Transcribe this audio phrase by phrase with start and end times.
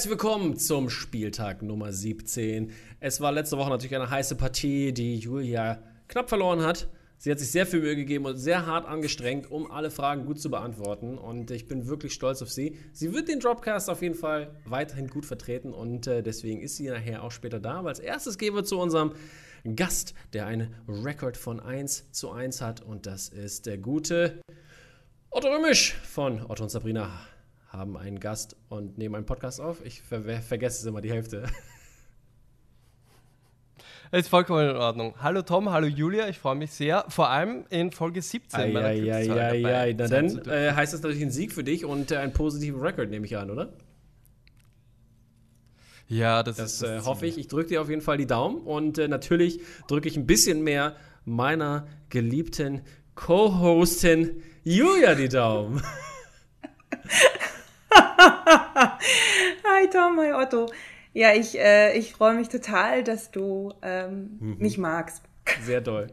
[0.00, 2.72] herzlich willkommen zum Spieltag Nummer 17.
[3.00, 6.88] Es war letzte Woche natürlich eine heiße Partie, die Julia knapp verloren hat.
[7.18, 10.40] Sie hat sich sehr viel Mühe gegeben und sehr hart angestrengt, um alle Fragen gut
[10.40, 11.18] zu beantworten.
[11.18, 12.78] Und ich bin wirklich stolz auf sie.
[12.94, 16.88] Sie wird den Dropcast auf jeden Fall weiterhin gut vertreten und äh, deswegen ist sie
[16.88, 17.74] nachher auch später da.
[17.74, 19.12] Aber als erstes gehen wir zu unserem
[19.76, 22.80] Gast, der einen Rekord von 1 zu 1 hat.
[22.80, 24.40] Und das ist der gute
[25.28, 27.10] Otto Römisch von Otto und Sabrina
[27.70, 29.84] haben einen Gast und nehmen einen Podcast auf.
[29.84, 31.44] Ich ver vergesse es immer die Hälfte.
[34.12, 35.14] Ist vollkommen in Ordnung.
[35.22, 37.04] Hallo Tom, hallo Julia, ich freue mich sehr.
[37.08, 39.94] Vor allem in Folge 17 meiner ja, ja, ja, ja.
[39.96, 43.08] Na dann äh, heißt das natürlich ein Sieg für dich und äh, einen positiven Rekord,
[43.10, 43.72] nehme ich an, oder?
[46.08, 47.38] Ja, das, das ist das äh, hoffe ich.
[47.38, 50.62] Ich drücke dir auf jeden Fall die Daumen und äh, natürlich drücke ich ein bisschen
[50.62, 52.80] mehr meiner geliebten
[53.14, 55.80] Co-Hostin Julia die Daumen.
[59.80, 60.70] Hi Tom, hi Otto.
[61.14, 64.56] Ja, ich, äh, ich freue mich total, dass du ähm, mhm.
[64.58, 65.22] mich magst.
[65.62, 66.08] Sehr doll.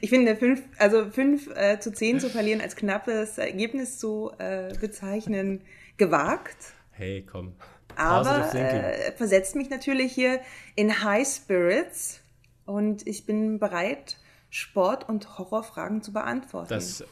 [0.00, 4.72] Ich finde, fünf, also 5 äh, zu 10 zu verlieren als knappes Ergebnis zu äh,
[4.80, 5.62] bezeichnen,
[5.96, 6.56] gewagt.
[6.92, 7.56] Hey, komm.
[7.96, 10.40] Aber äh, versetzt mich natürlich hier
[10.76, 12.20] in High Spirits
[12.64, 14.18] und ich bin bereit,
[14.50, 16.68] Sport- und Horrorfragen zu beantworten.
[16.68, 17.04] Das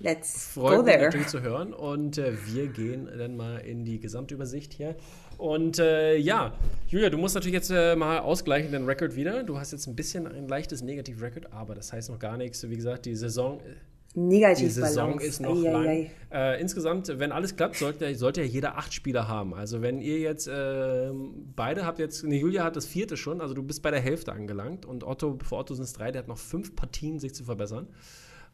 [0.00, 1.04] Let's Freut go mich there.
[1.04, 1.72] natürlich zu hören.
[1.72, 4.96] Und äh, wir gehen dann mal in die Gesamtübersicht hier.
[5.38, 6.52] Und äh, ja,
[6.88, 9.42] Julia, du musst natürlich jetzt äh, mal ausgleichen den Rekord wieder.
[9.42, 12.68] Du hast jetzt ein bisschen ein leichtes Negativ-Rekord, aber das heißt noch gar nichts.
[12.68, 13.60] Wie gesagt, die Saison.
[13.60, 13.74] Äh,
[14.18, 15.86] Negativ die Saison ist noch ei, lang.
[15.86, 16.54] Ei, ei.
[16.54, 19.52] Äh, insgesamt, wenn alles klappt, sollte, sollte ja jeder acht Spieler haben.
[19.52, 23.52] Also wenn ihr jetzt ähm, beide habt jetzt, ne, Julia hat das vierte schon, also
[23.52, 26.28] du bist bei der Hälfte angelangt und Otto, vor Otto sind es drei, der hat
[26.28, 27.88] noch fünf Partien, sich zu verbessern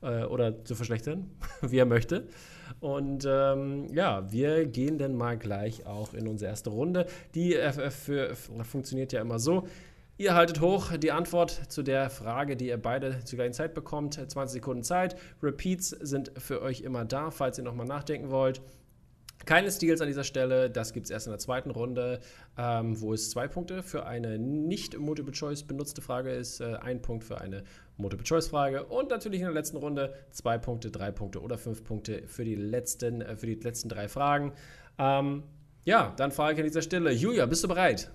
[0.03, 1.31] äh, oder zu verschlechtern,
[1.63, 2.29] wie er möchte.
[2.81, 7.07] Und ähm, ja, wir gehen dann mal gleich auch in unsere erste Runde.
[7.35, 9.67] Die äh, für, funktioniert ja immer so.
[10.19, 14.15] Ihr haltet hoch die Antwort zu der Frage, die ihr beide zur gleichen Zeit bekommt.
[14.15, 15.17] 20 Sekunden Zeit.
[15.43, 18.61] Repeats sind für euch immer da, falls ihr nochmal nachdenken wollt.
[19.45, 22.21] Keine Steals an dieser Stelle, das gibt es erst in der zweiten Runde,
[22.57, 27.25] ähm, wo es zwei Punkte für eine nicht Multiple-Choice benutzte Frage ist, äh, ein Punkt
[27.25, 27.65] für eine
[27.97, 32.45] Multiple-Choice-Frage und natürlich in der letzten Runde zwei Punkte, drei Punkte oder fünf Punkte für
[32.45, 34.53] die letzten, äh, für die letzten drei Fragen.
[34.99, 35.43] Ähm,
[35.85, 38.11] ja, dann frage ich an dieser Stelle, Julia, bist du bereit?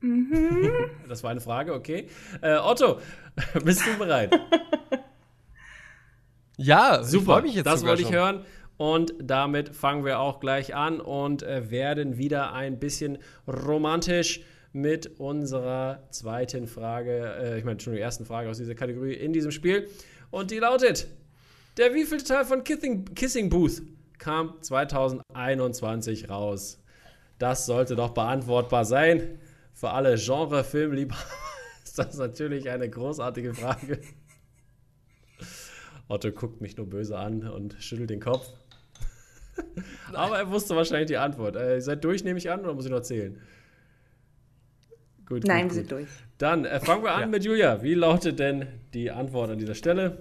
[0.00, 0.70] Mhm.
[1.08, 2.08] Das war eine Frage, okay.
[2.40, 2.98] Äh, Otto,
[3.64, 4.34] bist du bereit?
[6.56, 7.42] ja, super.
[7.42, 8.44] Mich jetzt das wollte ich hören.
[8.76, 14.40] Und damit fangen wir auch gleich an und äh, werden wieder ein bisschen romantisch
[14.72, 19.32] mit unserer zweiten Frage, äh, ich meine schon die ersten Frage aus dieser Kategorie in
[19.32, 19.88] diesem Spiel.
[20.30, 21.06] Und die lautet:
[21.76, 23.82] Der wievielte Teil von Kissing, Kissing Booth
[24.18, 26.82] kam 2021 raus?
[27.38, 29.38] Das sollte doch beantwortbar sein.
[29.72, 31.22] Für alle Genre-Filmliebhaber
[31.84, 34.00] ist das natürlich eine großartige Frage.
[36.08, 38.46] Otto guckt mich nur böse an und schüttelt den Kopf.
[40.12, 41.56] Aber er wusste wahrscheinlich die Antwort.
[41.56, 43.40] Äh, seid durch, nehme ich an, oder muss ich noch zählen?
[45.26, 46.08] Gut, Nein, gut, wir sind durch.
[46.38, 47.26] Dann äh, fangen wir an ja.
[47.26, 47.82] mit Julia.
[47.82, 50.18] Wie lautet denn die Antwort an dieser Stelle?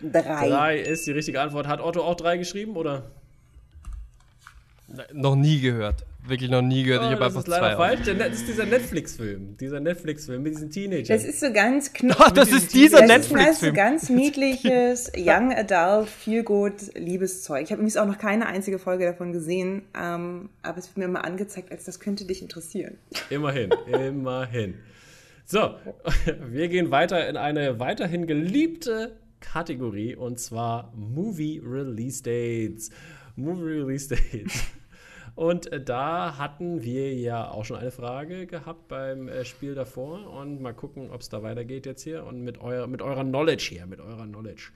[0.00, 0.48] Drei.
[0.48, 1.66] Drei ist die richtige Antwort.
[1.66, 3.10] Hat Otto auch drei geschrieben, oder?
[5.12, 6.04] Noch nie gehört.
[6.24, 7.02] Wirklich noch nie gehört.
[7.02, 8.00] Oh, ich habe einfach ist leider falsch.
[8.16, 9.56] das ist dieser Netflix-Film.
[9.56, 11.08] Dieser Netflix-Film mit diesen Teenagern.
[11.08, 12.28] Das ist so ganz knapp.
[12.28, 13.44] Oh, das ist dieser Netflix-Film.
[13.44, 17.64] Das ist so ganz niedliches Young Adult Feel Good Liebeszeug.
[17.64, 21.08] Ich habe übrigens auch noch keine einzige Folge davon gesehen, ähm, aber es wird mir
[21.08, 22.98] mal angezeigt, als das könnte dich interessieren.
[23.28, 24.74] Immerhin, immerhin.
[25.44, 25.74] So,
[26.50, 32.90] wir gehen weiter in eine weiterhin geliebte Kategorie und zwar Movie Release Dates.
[33.34, 34.62] Movie Release Dates.
[35.34, 40.28] Und äh, da hatten wir ja auch schon eine Frage gehabt beim äh, Spiel davor.
[40.30, 42.24] Und mal gucken, ob es da weitergeht jetzt hier.
[42.24, 44.70] Und mit, euer, mit eurer Knowledge hier, mit eurer Knowledge.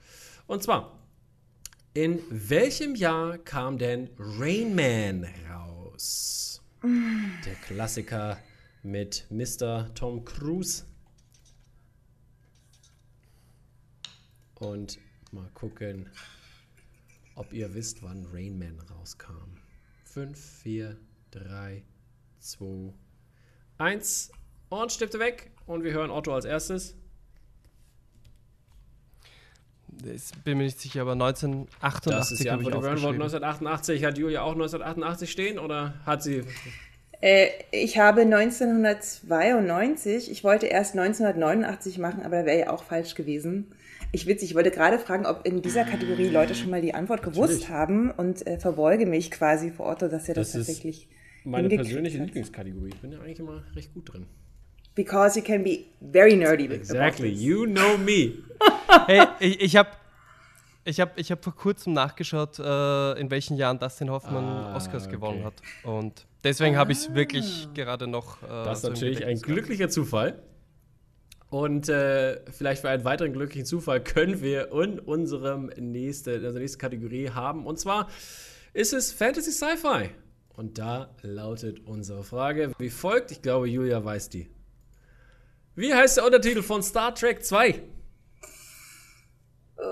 [0.47, 0.99] Und zwar,
[1.93, 6.61] in welchem Jahr kam denn Rain Man raus?
[6.83, 8.37] Der Klassiker
[8.83, 9.93] mit Mr.
[9.93, 10.85] Tom Cruise.
[14.55, 14.97] Und
[15.31, 16.09] mal gucken,
[17.35, 19.59] ob ihr wisst, wann Rain Man rauskam.
[20.17, 20.97] 5, 4,
[21.29, 21.83] 3,
[22.39, 22.65] 2,
[23.77, 24.31] 1
[24.69, 25.51] und Stifte weg.
[25.67, 26.95] Und wir hören Otto als erstes.
[30.03, 33.21] Ich bin mir nicht sicher, aber 1988 das ist die Antwort, hören wollten.
[33.21, 36.43] 1988 hat Julia auch 1988 stehen oder hat sie
[37.21, 43.13] Äh, ich habe 1992, ich wollte erst 1989 machen, aber da wäre ja auch falsch
[43.13, 43.71] gewesen.
[44.11, 47.21] Ich witzig, ich wollte gerade fragen, ob in dieser Kategorie Leute schon mal die Antwort
[47.21, 47.69] gewusst Natürlich.
[47.69, 51.09] haben und äh, verbeuge mich quasi vor Otto, dass er das, das tatsächlich.
[51.43, 52.89] meine persönliche Lieblingskategorie.
[52.93, 54.25] Ich bin ja eigentlich immer recht gut drin.
[54.95, 56.65] Because you can be very nerdy.
[56.65, 58.33] Exactly, you know me.
[59.07, 59.89] hey, ich, ich habe
[60.85, 65.03] ich habe ich hab vor kurzem nachgeschaut, äh, in welchen Jahren Dustin Hoffmann ah, Oscars
[65.03, 65.15] okay.
[65.15, 65.55] gewonnen hat.
[65.83, 66.79] Und deswegen ah.
[66.79, 68.41] habe ich es wirklich gerade noch.
[68.41, 70.41] Äh, das ist so natürlich ein glücklicher Zufall.
[71.49, 76.77] Und äh, vielleicht für einen weiteren glücklichen Zufall können wir in unserem nächste, also nächste
[76.77, 77.65] Kategorie haben.
[77.65, 78.09] Und zwar
[78.73, 80.09] ist es Fantasy Sci-Fi.
[80.55, 83.31] Und da lautet unsere Frage wie folgt.
[83.31, 84.49] Ich glaube, Julia weiß die.
[85.75, 87.83] Wie heißt der Untertitel von Star Trek 2?
[89.77, 89.83] Uh.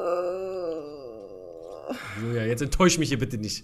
[2.21, 3.63] Julia, jetzt enttäusch mich hier bitte nicht.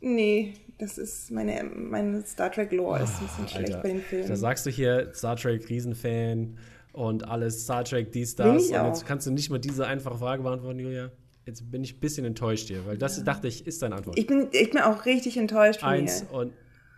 [0.00, 3.82] Nee, das ist meine, meine Star Trek Lore oh, ist ein bisschen ah, schlecht Alter.
[3.82, 4.28] bei den Filmen.
[4.28, 6.58] Da sagst du hier Star Trek Riesenfan
[6.96, 8.68] und alles Star Trek, dies, das.
[8.68, 11.10] Und jetzt kannst du nicht mal diese einfache Frage beantworten, Julia.
[11.44, 13.22] Jetzt bin ich ein bisschen enttäuscht hier, weil das ja.
[13.22, 14.18] dachte ich, ist deine Antwort.
[14.18, 16.32] Ich bin, ich bin auch richtig enttäuscht von Eins mir.
[16.32, 16.52] und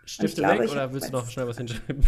[0.05, 2.01] Stifte und weg oder willst du noch schnell was hinschreiben?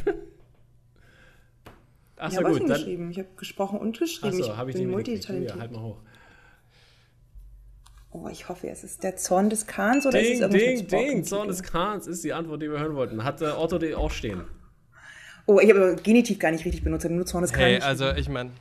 [2.15, 2.69] Achso, gut.
[2.69, 4.41] Dann, ich habe gesprochen und geschrieben.
[4.41, 5.59] Achso, habe ich, den Multitalent.
[5.59, 5.97] Halt mal hoch.
[8.11, 11.23] Oh, ich hoffe, es ist der Zorn des Kahns oder ding, ist es Ding, ding,
[11.25, 13.23] Zorn des Kahns ist die Antwort, die wir hören wollten.
[13.23, 14.45] Hat äh, Otto die auch stehen?
[15.45, 17.57] Oh, ich habe Genitiv gar nicht richtig benutzt, nur Zorn Kahns.
[17.57, 18.51] Hey, also ich meine,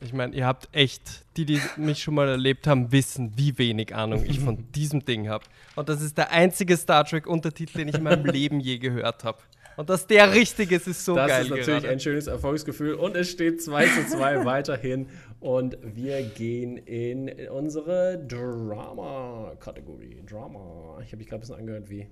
[0.00, 1.02] ich meine, ihr habt echt,
[1.36, 5.28] die, die mich schon mal erlebt haben, wissen, wie wenig Ahnung ich von diesem Ding
[5.28, 5.44] habe.
[5.76, 9.38] Und das ist der einzige Star Trek-Untertitel, den ich in meinem Leben je gehört habe.
[9.76, 11.42] Und dass der richtig ist, ist so das geil.
[11.42, 11.92] Das ist natürlich gerade.
[11.92, 12.94] ein schönes Erfolgsgefühl.
[12.94, 15.06] Und es steht 2 zu 2 weiterhin.
[15.38, 20.24] Und wir gehen in unsere Drama-Kategorie.
[20.28, 20.98] Drama.
[21.04, 22.08] Ich habe mich gerade ein bisschen angehört wie.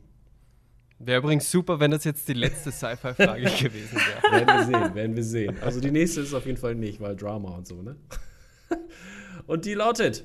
[0.98, 4.32] Wäre übrigens super, wenn das jetzt die letzte Sci-Fi-Frage gewesen wäre.
[4.32, 5.58] werden wir sehen, werden wir sehen.
[5.60, 7.96] Also die nächste ist auf jeden Fall nicht, weil Drama und so, ne?
[9.46, 10.24] Und die lautet: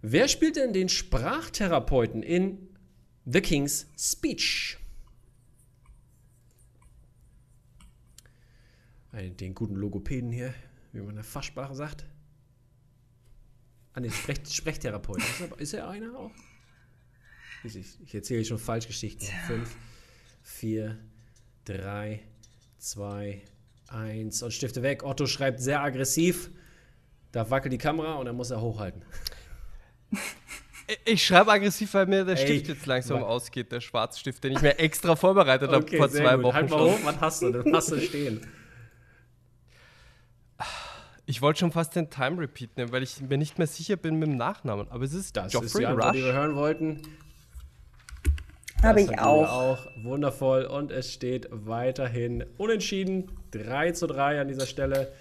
[0.00, 2.68] Wer spielt denn den Sprachtherapeuten in
[3.24, 4.78] The King's Speech?
[9.12, 10.54] Den guten Logopäden hier,
[10.92, 12.06] wie man in der Fachsprache sagt.
[13.92, 15.18] Ah, ne, Sprech Sprechtherapeut.
[15.18, 16.30] Ist er, ist er einer auch?
[17.64, 19.28] Ich, erzähle schon Falschgeschichten.
[19.46, 19.76] Fünf,
[20.42, 20.98] vier,
[21.64, 22.20] drei,
[22.78, 23.42] zwei,
[23.88, 25.04] eins und Stifte weg.
[25.04, 26.50] Otto schreibt sehr aggressiv.
[27.30, 29.04] Da wackelt die Kamera und dann muss er hochhalten.
[31.04, 33.28] Ich schreibe aggressiv, weil mir der Ey, Stift jetzt langsam Mann.
[33.28, 36.44] ausgeht, der Schwarzstift, den ich mir extra vorbereitet okay, habe vor zwei gut.
[36.44, 36.54] Wochen.
[36.54, 37.50] Halt mal hoch, was hast du?
[37.50, 38.46] Den hast du stehen.
[41.24, 44.18] Ich wollte schon fast den Time Repeat nehmen, weil ich mir nicht mehr sicher bin
[44.18, 44.88] mit dem Nachnamen.
[44.90, 46.16] Aber es ist das Geoffrey ist die Antwort, Rush.
[46.16, 47.02] die wir hören wollten.
[48.82, 49.48] Habe ich auch.
[49.48, 49.86] auch.
[50.02, 50.64] Wundervoll.
[50.64, 53.30] Und es steht weiterhin unentschieden.
[53.52, 55.12] 3 zu 3 an dieser Stelle.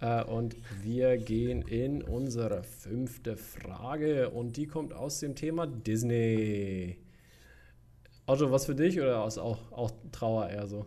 [0.00, 4.30] Äh, und wir gehen in unsere fünfte Frage.
[4.30, 6.98] Und die kommt aus dem Thema Disney.
[8.26, 10.84] Otto, was für dich oder aus auch, auch Trauer eher so?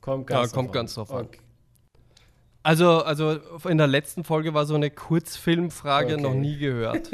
[0.00, 1.26] Kommt ganz ja, kommt ganz drauf an.
[1.26, 1.40] Okay.
[2.66, 6.20] Also, also in der letzten Folge war so eine Kurzfilmfrage okay.
[6.20, 7.10] noch nie gehört.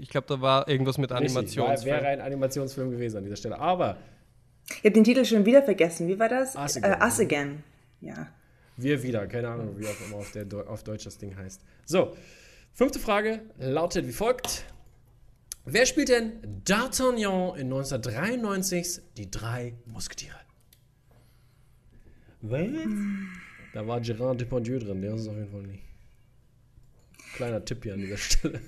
[0.00, 1.94] Ich glaube, da war irgendwas mit Animationsfilm.
[1.96, 3.58] Wäre ein Animationsfilm gewesen an dieser Stelle.
[3.58, 3.98] Aber.
[4.68, 6.08] Ich habe den Titel schon wieder vergessen.
[6.08, 6.56] Wie war das?
[6.56, 6.92] Us Again.
[6.92, 7.62] Äh, Us Again.
[8.00, 8.28] Ja.
[8.78, 9.26] Wir wieder.
[9.26, 11.60] Keine Ahnung, wie auch immer auf, der, auf Deutsch das Ding heißt.
[11.84, 12.16] So.
[12.72, 14.64] Fünfte Frage lautet wie folgt.
[15.66, 20.36] Wer spielt denn D'Artagnan in 1993 die drei Musketiere?
[22.40, 22.66] Was?
[23.76, 25.82] Da war Gerard Depardieu drin, der ist es auf jeden Fall nicht.
[27.34, 28.62] Kleiner Tipp hier an dieser Stelle.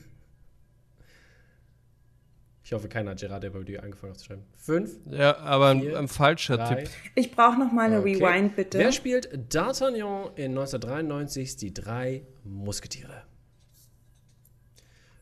[2.63, 4.45] Ich hoffe, keiner hat Gerard Depardieu angefangen aufzuschreiben.
[4.55, 4.99] Fünf.
[5.11, 6.83] Ja, aber vier, ein, ein, falscher drei.
[6.83, 6.91] Tipp.
[7.15, 8.23] Ich brauche noch mal eine okay.
[8.23, 8.77] Rewind, bitte.
[8.77, 13.23] Wer spielt D'Artagnan in 1993 die drei Musketiere?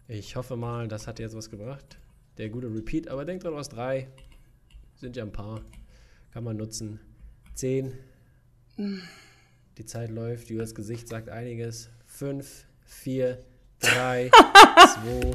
[0.08, 2.00] Ich hoffe mal, das hat jetzt was gebracht.
[2.38, 4.08] Der gute Repeat, aber denkt dran, was drei
[4.96, 5.60] sind ja ein paar.
[6.32, 6.98] Kann man nutzen.
[7.54, 7.92] Zehn.
[8.74, 9.00] Hm.
[9.78, 11.90] Die Zeit läuft, Julias Gesicht sagt einiges.
[12.06, 13.44] Fünf, vier,
[13.78, 14.30] drei,
[14.78, 15.32] zwei,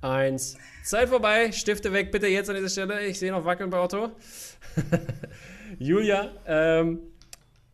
[0.00, 0.56] eins.
[0.82, 3.04] Zeit vorbei, Stifte weg, bitte jetzt an dieser Stelle.
[3.04, 4.12] Ich sehe noch wackeln bei Otto.
[5.78, 7.00] Julia, ähm,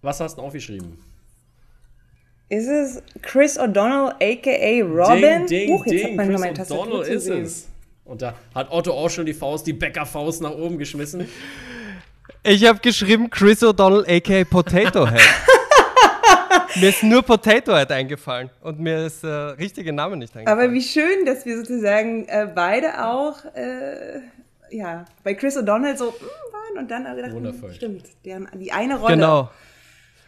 [0.02, 0.98] was hast du aufgeschrieben?
[2.48, 4.84] Ist es Chris O'Donnell, a.k.a.
[4.84, 5.46] Robin?
[5.46, 6.16] Ding, ding, Huch, jetzt ding.
[6.16, 7.68] Chris O'Donnell ist es.
[8.04, 11.28] Und da hat Otto auch schon die Faust, die Bäckerfaust nach oben geschmissen.
[12.42, 14.44] Ich habe geschrieben Chris O'Donnell, a.k.a.
[14.44, 15.20] Potato Head.
[16.76, 20.66] mir ist nur Potato Head eingefallen und mir ist der äh, richtige Name nicht eingefallen.
[20.66, 24.20] Aber wie schön, dass wir sozusagen äh, beide auch äh,
[24.70, 27.72] ja, bei Chris O'Donnell so mm, waren und dann gedacht, Wundervoll.
[27.72, 29.14] stimmt, die, haben die eine Rolle.
[29.14, 29.50] Genau.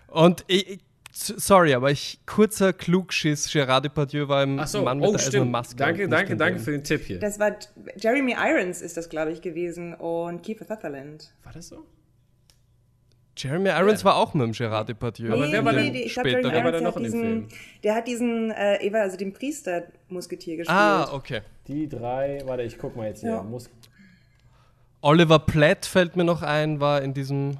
[0.08, 0.80] Und ich,
[1.12, 3.50] sorry, aber ich kurzer Klugschiss.
[3.50, 5.50] Gerard Depardieu war im so, Mann mit oh der stimmt.
[5.50, 5.76] Maske.
[5.76, 7.18] Danke, danke, danke für den Tipp hier.
[7.18, 7.56] Das war
[7.96, 11.32] Jeremy Irons ist das, glaube ich, gewesen und Kiefer Sutherland.
[11.44, 11.86] War das so?
[13.42, 15.32] Jeremy Irons war auch mit dem Gerard Depardieu.
[15.32, 16.52] Aber wer war ich glaube, später?
[16.52, 17.48] Wer war noch in dem Film?
[17.82, 20.78] der hat diesen, äh, Eva, also den Priester-Musketier gespielt.
[20.78, 21.40] Ah, okay.
[21.66, 23.30] Die drei, warte, ich guck mal jetzt hier.
[23.30, 23.42] Ja.
[23.42, 23.68] Muss,
[25.00, 27.58] Oliver Platt fällt mir noch ein, war in diesem.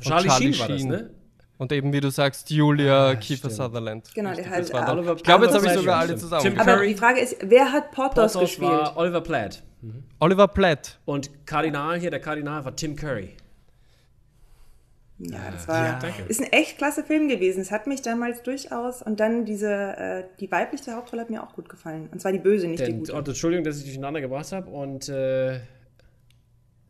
[0.00, 0.88] von Charlie, Sheen war das, Sheen.
[0.88, 1.10] ne?
[1.58, 3.54] Und eben, wie du sagst, Julia Ah, Kiefer stimmt.
[3.54, 4.14] Sutherland.
[4.14, 4.92] Genau, der da.
[4.92, 6.42] Oliver Ich glaube, jetzt Platt habe ich sogar alle zusammen.
[6.42, 8.70] Tim aber die Frage ist, wer hat Porthos, Porthos gespielt?
[8.70, 9.62] war Oliver Platt.
[10.20, 10.98] Oliver Platt.
[11.04, 13.30] Und Kardinal hier, der Kardinal war Tim Curry.
[15.20, 16.22] Ja, das war, Ja, danke.
[16.28, 17.60] ist ein echt klasse Film gewesen.
[17.60, 21.54] Es hat mich damals durchaus und dann diese, äh, die weibliche Hauptrolle hat mir auch
[21.54, 22.08] gut gefallen.
[22.12, 23.14] Und zwar die böse, nicht die Denn, gute.
[23.14, 25.58] und Entschuldigung, dass ich durcheinander gebracht habe und äh,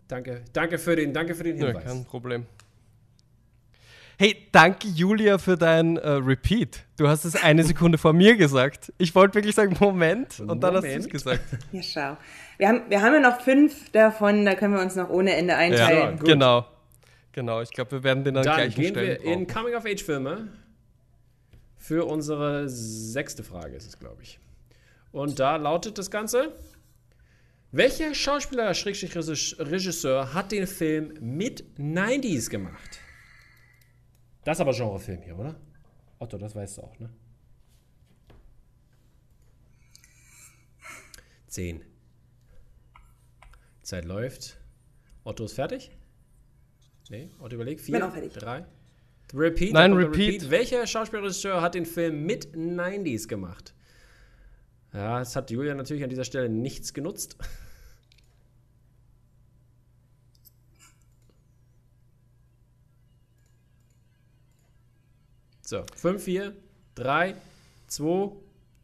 [0.08, 1.84] danke, danke für den, danke für den Ja, Hinweis.
[1.84, 2.46] kein Problem.
[4.20, 6.84] Hey, danke Julia für dein äh, Repeat.
[6.96, 8.92] Du hast es eine Sekunde vor mir gesagt.
[8.98, 11.10] Ich wollte wirklich sagen, Moment, und dann hast du es Moment.
[11.12, 11.40] gesagt.
[11.72, 12.16] Ja, schau.
[12.58, 15.52] Wir haben, wir haben ja noch fünf davon, da können wir uns noch ohne Ende
[15.52, 16.18] Ja, einteilen.
[16.18, 16.26] gut.
[16.28, 16.66] genau.
[17.38, 19.46] Genau, ich glaube, wir werden den an Dann gleichen gehen Stellen wir in.
[19.46, 20.48] Coming-of-Age-Filme
[21.76, 24.40] für unsere sechste Frage, ist es, glaube ich.
[25.12, 26.52] Und da lautet das Ganze:
[27.70, 32.98] Welcher Schauspieler, Schrägstrich Regisseur, hat den Film mit 90s gemacht?
[34.42, 35.54] Das ist aber Genrefilm hier, oder?
[36.18, 37.08] Otto, das weißt du auch, ne?
[41.46, 41.84] Zehn.
[43.82, 44.58] Zeit läuft.
[45.22, 45.92] Otto ist fertig?
[47.10, 47.80] Nee, Otto überlegt.
[47.80, 48.00] Vier,
[48.34, 48.66] drei.
[49.34, 49.72] Repeat.
[49.72, 50.50] Nein, der repeat.
[50.50, 53.74] Welcher Schauspielregisseur hat den Film mit 90s gemacht?
[54.92, 57.36] Ja, es hat Julia natürlich an dieser Stelle nichts genutzt.
[65.60, 66.56] So, 5, 4,
[66.94, 67.34] 3,
[67.88, 68.32] 2,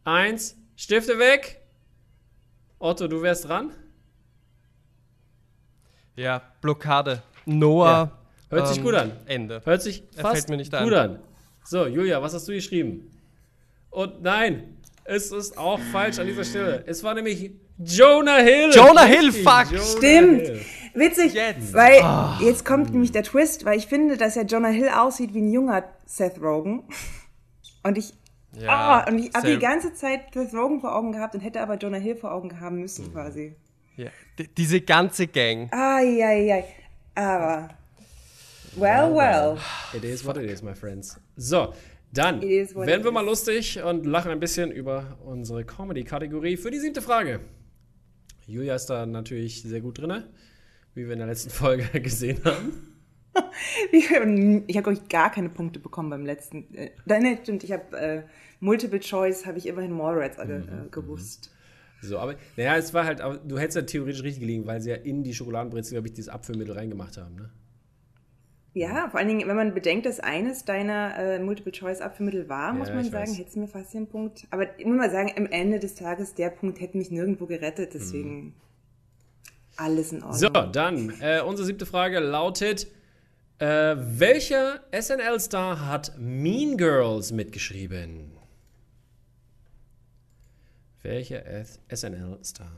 [0.03, 0.55] 1.
[0.75, 1.61] Stifte weg.
[2.77, 3.71] Otto, du wärst dran.
[6.15, 7.23] Ja, Blockade.
[7.45, 8.11] Noah.
[8.49, 9.11] Hört sich ähm, gut an.
[9.25, 9.61] Ende.
[9.65, 11.11] Hört sich Er fast fällt mir nicht gut ein.
[11.11, 11.19] an.
[11.63, 13.11] So, Julia, was hast du geschrieben?
[13.89, 16.83] Und nein, es ist auch falsch an dieser Stelle.
[16.85, 18.71] Es war nämlich Jonah Hill.
[18.73, 19.71] Jonah Hill, fuck.
[19.71, 20.41] Jonah Stimmt.
[20.41, 20.61] Hill.
[20.93, 21.73] Witzig, Jetzt.
[21.73, 22.01] weil
[22.41, 25.51] jetzt kommt nämlich der Twist, weil ich finde, dass ja Jonah Hill aussieht wie ein
[25.51, 26.83] junger Seth Rogen.
[27.83, 28.13] Und ich,
[28.57, 28.69] Ja,
[29.05, 31.75] ah, und ich habe die ganze Zeit Seth Rogen vor Augen gehabt und hätte aber
[31.75, 33.55] Jonah Hill vor Augen haben müssen quasi.
[33.95, 34.07] Ja.
[34.39, 35.71] D diese ganze Gang.
[35.71, 36.63] Ai,
[37.15, 37.69] Aber,
[38.75, 39.57] well, well.
[39.93, 41.19] It is what it is, my friends.
[41.37, 41.73] So,
[42.11, 47.01] dann werden wir mal lustig und lachen ein bisschen über unsere Comedy-Kategorie für die siebte
[47.01, 47.39] Frage.
[48.47, 50.23] Julia ist da natürlich sehr gut drin,
[50.93, 52.91] wie wir in der letzten Folge gesehen haben.
[53.91, 56.73] Ich habe, glaube ich, gar keine Punkte bekommen beim letzten.
[56.73, 58.23] Äh, nein, stimmt, ich habe äh,
[58.61, 61.51] Multiple Choice, habe ich immerhin Mallrats äh, Mhm, äh, gewusst.
[62.07, 64.95] So, aber naja, es war halt, du hättest ja theoretisch richtig gelegen, weil sie ja
[64.95, 67.49] in die Schokoladenbrezel, glaube ich, dieses Abfüllmittel reingemacht haben, ne?
[68.73, 72.95] Ja, vor allen Dingen, wenn man bedenkt, dass eines deiner äh, Multiple-Choice-Abführmittel war, muss Ja,
[72.95, 74.45] man sagen, hättest du mir fast den Punkt.
[74.51, 77.93] Aber ich muss mal sagen, am Ende des Tages, der Punkt hätte mich nirgendwo gerettet,
[77.93, 78.53] deswegen
[79.77, 80.39] alles in Ordnung.
[80.39, 82.87] So, dann, äh, unsere siebte Frage lautet:
[83.59, 88.34] äh, Welcher SNL-Star hat Mean Girls mitgeschrieben?
[91.05, 91.43] Welcher
[91.93, 92.71] SNL-Star?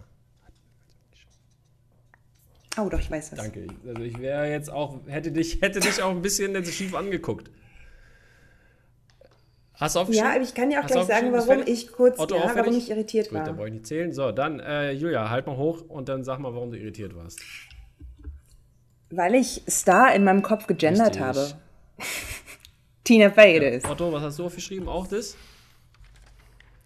[2.77, 3.39] Oh, doch, ich weiß was.
[3.39, 3.67] Danke.
[3.88, 7.50] Also ich wäre jetzt auch, hätte dich, hätte dich auch ein bisschen schief angeguckt.
[9.75, 10.27] Hast du aufgeschrieben?
[10.29, 11.34] Ja, aber ich kann dir auch Hast gleich sagen?
[11.34, 13.53] Ist warum ich kurz, Otto, ja, warum ich irritiert Gut, dann war.
[13.53, 14.12] brauche ich nicht zählen.
[14.12, 17.39] So, dann, äh, Julia, halt mal hoch und dann sag mal, warum du irritiert warst.
[19.10, 21.22] Weil ich Star in meinem Kopf gegendert Richtig.
[21.22, 21.53] habe.
[23.05, 23.89] Tina Fey it is.
[23.89, 24.89] Otto, was hast du aufgeschrieben?
[24.89, 25.38] Auch das?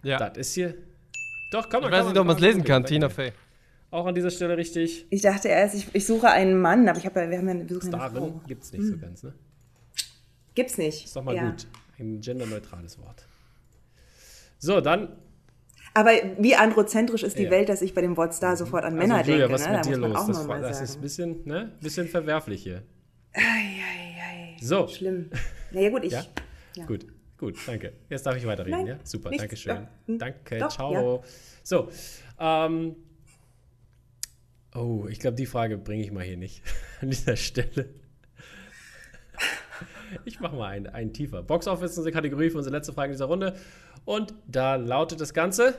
[0.04, 0.18] Ja.
[0.18, 0.76] Das ist hier.
[1.52, 1.92] Doch, kann Ich man.
[1.92, 2.84] weiß kann nicht, ob man es lesen kann.
[2.84, 3.32] Tina Fey.
[3.90, 5.06] Auch an dieser Stelle richtig.
[5.10, 7.52] Ich dachte erst, ich, ich suche einen Mann, aber ich habe ja, wir haben ja,
[7.54, 8.40] eine Darin Frau.
[8.46, 9.34] gibt es nicht so ganz, ne?
[10.54, 11.04] Gibt's nicht.
[11.04, 11.50] Ist doch mal ja.
[11.50, 11.66] gut.
[11.98, 13.26] Ein genderneutrales Wort.
[14.58, 15.10] So, dann.
[15.94, 17.50] Aber wie androzentrisch ist die Ja.
[17.50, 19.54] Welt, dass ich bei dem Wort Star sofort an Männer also, Julia, denke.
[19.54, 19.76] was ist ne?
[19.76, 20.20] mit Da dir muss man los?
[20.22, 21.00] auch Das, noch war, mal das ist ein sagen.
[21.02, 21.72] bisschen, ne?
[21.82, 22.82] bisschen verwerflich hier.
[23.34, 24.56] Eieiei.
[24.62, 25.30] So, Schlimm.
[25.70, 26.12] Naja gut, ich.
[26.12, 26.24] Ja?
[26.76, 26.86] Ja.
[26.86, 27.06] Gut,
[27.42, 27.92] gut, danke.
[28.08, 28.98] Jetzt darf ich weiterreden, Nein, ja?
[29.02, 29.42] Super, nichts.
[29.42, 29.76] danke schön.
[29.76, 31.24] Doch, hm, Danke, doch, ciao.
[31.64, 31.88] So,
[32.38, 32.96] ähm.
[34.74, 36.62] Oh, ich glaube, die Frage bringe ich mal hier nicht
[37.00, 37.88] an dieser Stelle.
[40.24, 41.42] Ich mache mal einen, einen tiefer.
[41.42, 43.56] Box Office ist unsere Kategorie für unsere letzte Frage in dieser Runde.
[44.04, 45.78] Und da lautet das Ganze: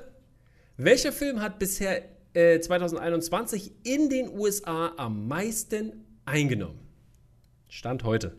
[0.75, 2.03] Welcher Film hat bisher
[2.33, 6.79] äh, 2021 in den USA am meisten eingenommen?
[7.69, 8.35] Stand heute.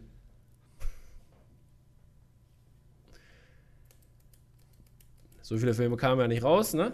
[5.44, 6.92] So viele Filme kamen ja nicht raus, ne?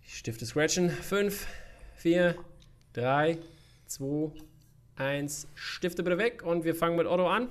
[0.00, 0.88] Stifte scratchen.
[0.88, 1.46] 5,
[1.96, 2.34] 4,
[2.94, 3.36] 3,
[3.84, 4.32] 2,
[4.96, 5.46] 1.
[5.54, 7.48] Stifte bitte weg und wir fangen mit Otto an.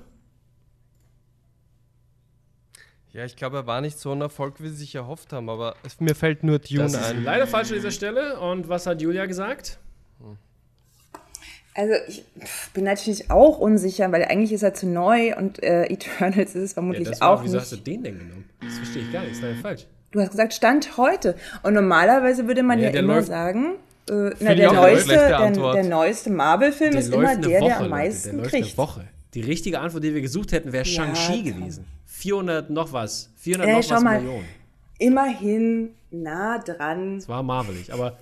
[3.12, 5.76] Ja, ich glaube, er war nicht so ein Erfolg, wie sie sich erhofft haben, aber
[5.84, 7.22] es, mir fällt nur Dune das ist ein.
[7.22, 8.40] Leider falsch an dieser Stelle.
[8.40, 9.78] Und was hat Julia gesagt?
[11.76, 12.24] Also ich
[12.72, 16.72] bin natürlich auch unsicher, weil eigentlich ist er zu neu und äh, Eternals ist es
[16.74, 17.62] vermutlich ja, war, auch wieso nicht.
[17.62, 18.48] hast du den denn genommen?
[18.62, 19.32] Das verstehe ich gar nicht.
[19.32, 19.86] Das ist leider falsch.
[20.12, 21.34] Du hast gesagt, Stand heute.
[21.64, 23.74] Und normalerweise würde man Ja, ja, der immer läuft- sagen,
[24.08, 27.90] äh, na, der, neueste, der, der neueste Marvel-Film ist immer der, der am Leute.
[27.90, 28.66] meisten Der läuft kriegt.
[28.68, 29.04] eine Woche.
[29.34, 31.84] Die richtige Antwort, die wir gesucht hätten, wäre Ja, Shang-Chi gewesen.
[32.06, 33.30] 400 noch was.
[33.38, 34.20] 400 Äh, noch schau was mal.
[34.20, 34.44] Millionen.
[34.98, 37.16] Immerhin nah dran.
[37.16, 37.92] Das war marvelig.
[37.92, 38.16] Aber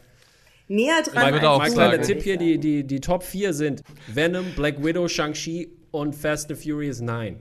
[0.72, 1.34] Näher dran.
[1.34, 2.02] Als mein du, kleiner.
[2.02, 6.60] Tipp hier, die, die, die Top 4 sind Venom, Black Widow, Shang-Chi und Fast and
[6.62, 7.38] Furious 9.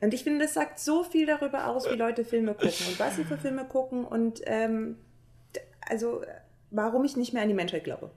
[0.00, 3.16] Und ich finde, das sagt so viel darüber aus, wie Leute Filme gucken und was
[3.16, 4.96] sie für Filme gucken und ähm,
[5.88, 6.22] also
[6.70, 8.10] warum ich nicht mehr an die Menschheit glaube.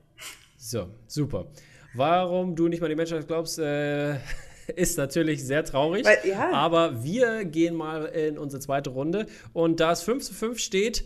[0.57, 1.47] So, super.
[1.93, 4.13] Warum du nicht mal die Menschheit glaubst, äh,
[4.75, 6.05] ist natürlich sehr traurig.
[6.05, 6.51] Weil- ja.
[6.51, 9.25] Aber wir gehen mal in unsere zweite Runde.
[9.51, 11.03] Und da es 5 zu 5 steht,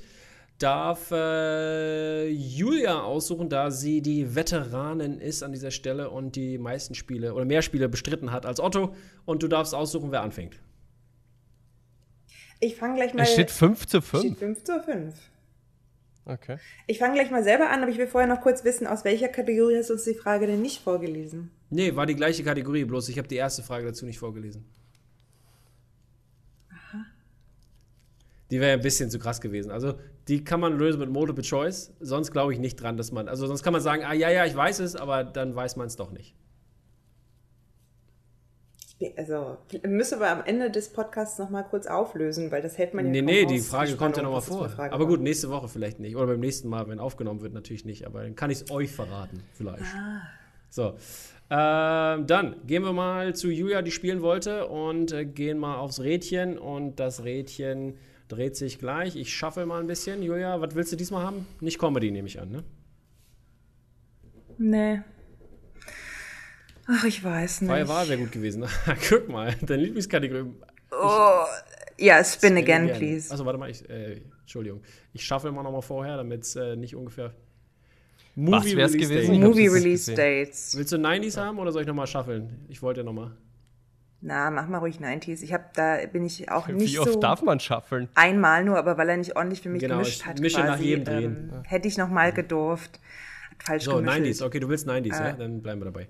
[0.59, 6.95] darf äh, Julia aussuchen, da sie die Veteranin ist an dieser Stelle und die meisten
[6.95, 8.95] Spiele oder mehr Spiele bestritten hat als Otto.
[9.25, 10.59] Und du darfst aussuchen, wer anfängt.
[12.59, 13.23] Ich fange gleich mal.
[13.23, 14.39] Es steht 5 zu steht 5.
[14.39, 15.15] 5 zu 5.
[16.25, 16.57] Okay.
[16.87, 19.29] Ich fange gleich mal selber an, aber ich will vorher noch kurz wissen, aus welcher
[19.29, 21.51] Kategorie hast du uns die Frage denn nicht vorgelesen?
[21.69, 24.65] Nee, war die gleiche Kategorie, bloß ich habe die erste Frage dazu nicht vorgelesen.
[28.49, 29.71] Die wäre ein bisschen zu krass gewesen.
[29.71, 29.95] Also,
[30.27, 31.93] die kann man lösen mit Multiple Choice.
[31.99, 33.27] Sonst glaube ich nicht dran, dass man.
[33.27, 35.87] Also, sonst kann man sagen, ah, ja, ja, ich weiß es, aber dann weiß man
[35.87, 36.35] es doch nicht.
[39.15, 43.05] Also, müsste aber am Ende des Podcasts noch mal kurz auflösen, weil das hält man
[43.05, 44.91] ja Nee, kaum nee, aus, die Frage kommt ja Spannung, nochmal vor.
[44.91, 46.15] Aber gut, nächste Woche vielleicht nicht.
[46.15, 48.07] Oder beim nächsten Mal, wenn aufgenommen wird, natürlich nicht.
[48.07, 49.83] Aber dann kann ich es euch verraten, vielleicht.
[49.83, 50.21] Ah.
[50.69, 50.95] So.
[51.49, 55.99] Ähm, dann gehen wir mal zu Julia, die spielen wollte, und äh, gehen mal aufs
[55.99, 56.57] Rädchen.
[56.57, 57.97] Und das Rädchen
[58.27, 59.15] dreht sich gleich.
[59.15, 60.21] Ich schaffel mal ein bisschen.
[60.21, 61.47] Julia, was willst du diesmal haben?
[61.59, 62.63] Nicht Comedy, nehme ich an, ne?
[64.57, 65.01] Nee.
[66.87, 67.69] Ach, ich weiß nicht.
[67.69, 68.65] Freie Wahl wäre gut gewesen.
[69.09, 70.51] Guck mal, deine Lieblingskategorie.
[70.91, 71.43] Oh,
[71.99, 72.93] ja, spin, again, Gerne.
[72.93, 73.29] please.
[73.29, 74.81] Also warte mal, ich, äh, Entschuldigung.
[75.13, 77.33] Ich schaffel mal nochmal vorher, damit es äh, nicht ungefähr.
[78.35, 79.39] Was wär's Release gewesen?
[79.39, 80.13] Movie Release.
[80.13, 80.77] Dates.
[80.77, 82.65] Willst du 90s haben oder soll ich nochmal schaffeln?
[82.69, 83.35] Ich wollte ja nochmal.
[84.19, 85.43] Na, mach mal ruhig 90s.
[85.43, 88.09] Ich hab, da bin ich auch nicht Wie oft so darf man schaffeln?
[88.15, 90.67] einmal nur, aber weil er nicht ordentlich für mich Genau, gemischt ich hat, mische quasi,
[90.71, 91.51] nach jedem Drehen.
[91.53, 92.99] Ähm, hätte ich noch mal gedurft.
[93.51, 94.17] Hat falsch So, gemischt.
[94.41, 94.43] 90s.
[94.45, 95.23] Okay, du willst 90s, Äh.
[95.27, 95.31] ja?
[95.33, 96.07] Dann bleiben wir dabei.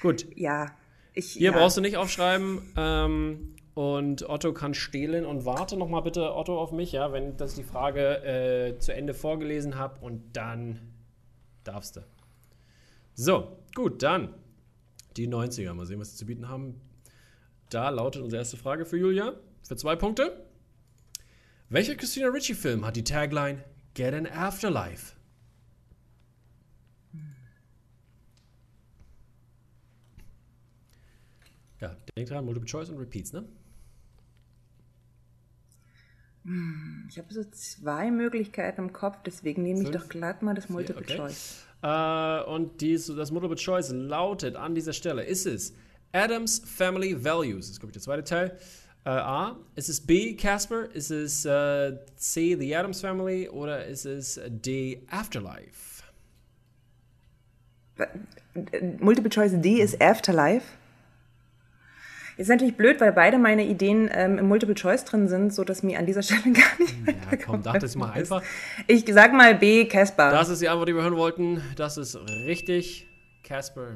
[0.00, 0.26] Gut.
[0.36, 0.66] Ja.
[1.14, 1.56] Ich, Hier ja.
[1.56, 2.72] brauchst du nicht aufschreiben.
[2.76, 5.24] Ähm, und Otto kann stehlen.
[5.24, 8.24] Und warte noch mal bitte, Otto, auf mich, ja, wenn das die Frage
[8.74, 10.00] äh, zu Ende vorgelesen habe.
[10.00, 10.80] Und dann
[11.62, 12.00] darfst du.
[13.14, 14.34] So, gut, dann
[15.16, 15.74] die 90er.
[15.74, 16.80] Mal sehen, was sie zu bieten haben.
[17.70, 19.34] Da lautet unsere erste Frage für Julia.
[19.62, 20.46] Für zwei Punkte.
[21.68, 25.14] Welcher Christina Ricci-Film hat die Tagline Get an Afterlife?
[31.80, 33.44] Ja, denk dran, Multiple Choice und Repeats, ne?
[37.08, 41.02] Ich habe so zwei Möglichkeiten im Kopf, deswegen nehme ich doch glatt mal das Multiple
[41.02, 41.16] okay.
[41.16, 41.66] Choice.
[41.82, 45.74] Äh, und dies, das Multiple Choice lautet an dieser Stelle: Ist es
[46.12, 47.68] Adams Family Values?
[47.68, 48.58] Das ich, der zweite Teil.
[49.04, 49.56] Äh, A.
[49.74, 50.34] Ist es B.
[50.34, 50.88] Casper?
[50.94, 52.56] Ist es äh, C.
[52.56, 53.48] The Adams Family?
[53.48, 55.02] Oder ist es D.
[55.10, 56.04] Afterlife?
[59.00, 60.66] Multiple Choice D ist Afterlife.
[62.42, 65.84] Ist natürlich blöd, weil beide meine Ideen ähm, im Multiple Choice drin sind, so dass
[65.84, 68.42] mir an dieser Stelle gar nicht Ja, komm, dachte ich mal einfach.
[68.88, 70.32] Ich sag mal B, Casper.
[70.32, 71.62] Das ist die Antwort, die wir hören wollten.
[71.76, 73.06] Das ist richtig.
[73.44, 73.94] Casper.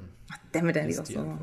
[0.53, 1.39] Damit hätte ich auch so.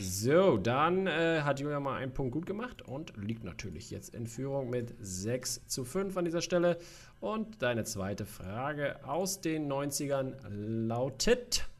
[0.00, 4.26] So, dann äh, hat Julia mal einen Punkt gut gemacht und liegt natürlich jetzt in
[4.26, 6.76] Führung mit 6 zu 5 an dieser Stelle.
[7.20, 11.70] Und deine zweite Frage aus den 90ern lautet: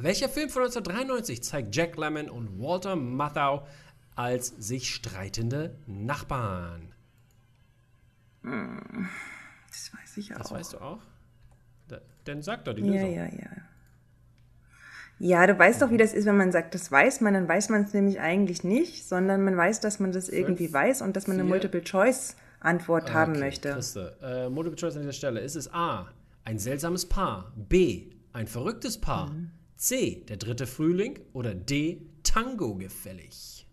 [0.00, 3.66] Welcher Film von 1993 zeigt Jack Lemmon und Walter Matthau
[4.14, 6.94] als sich streitende Nachbarn?
[8.42, 10.38] Das weiß ich auch.
[10.38, 11.00] Das weißt du auch?
[11.88, 13.12] Da, dann sag doch die ja, Lösung.
[13.12, 13.50] ja, ja.
[15.20, 17.68] Ja, du weißt doch, wie das ist, wenn man sagt, das weiß man, dann weiß
[17.70, 21.16] man es nämlich eigentlich nicht, sondern man weiß, dass man das irgendwie Fünf, weiß und
[21.16, 23.72] dass man eine Multiple-Choice-Antwort okay, haben möchte.
[23.72, 25.40] Christe, äh, Multiple Choice an dieser Stelle.
[25.40, 26.06] Ist es A,
[26.44, 29.50] ein seltsames Paar, B, ein verrücktes Paar, mhm.
[29.78, 33.64] C, der dritte Frühling oder D, Tango gefällig?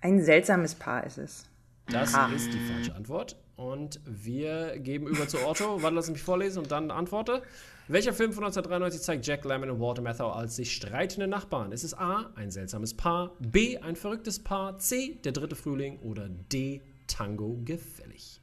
[0.00, 1.46] Ein seltsames Paar ist es.
[1.88, 2.28] Das ah.
[2.28, 3.36] ist die falsche Antwort.
[3.56, 5.82] Und wir geben über zu Otto.
[5.82, 7.42] Warte, lass mich vorlesen und dann antworte.
[7.88, 11.72] Welcher Film von 1993 zeigt Jack Lemmon und Walter Matthau als sich streitende Nachbarn?
[11.72, 16.28] Ist es A, ein seltsames Paar, B, ein verrücktes Paar, C, der dritte Frühling oder
[16.28, 18.40] D, Tango gefällig?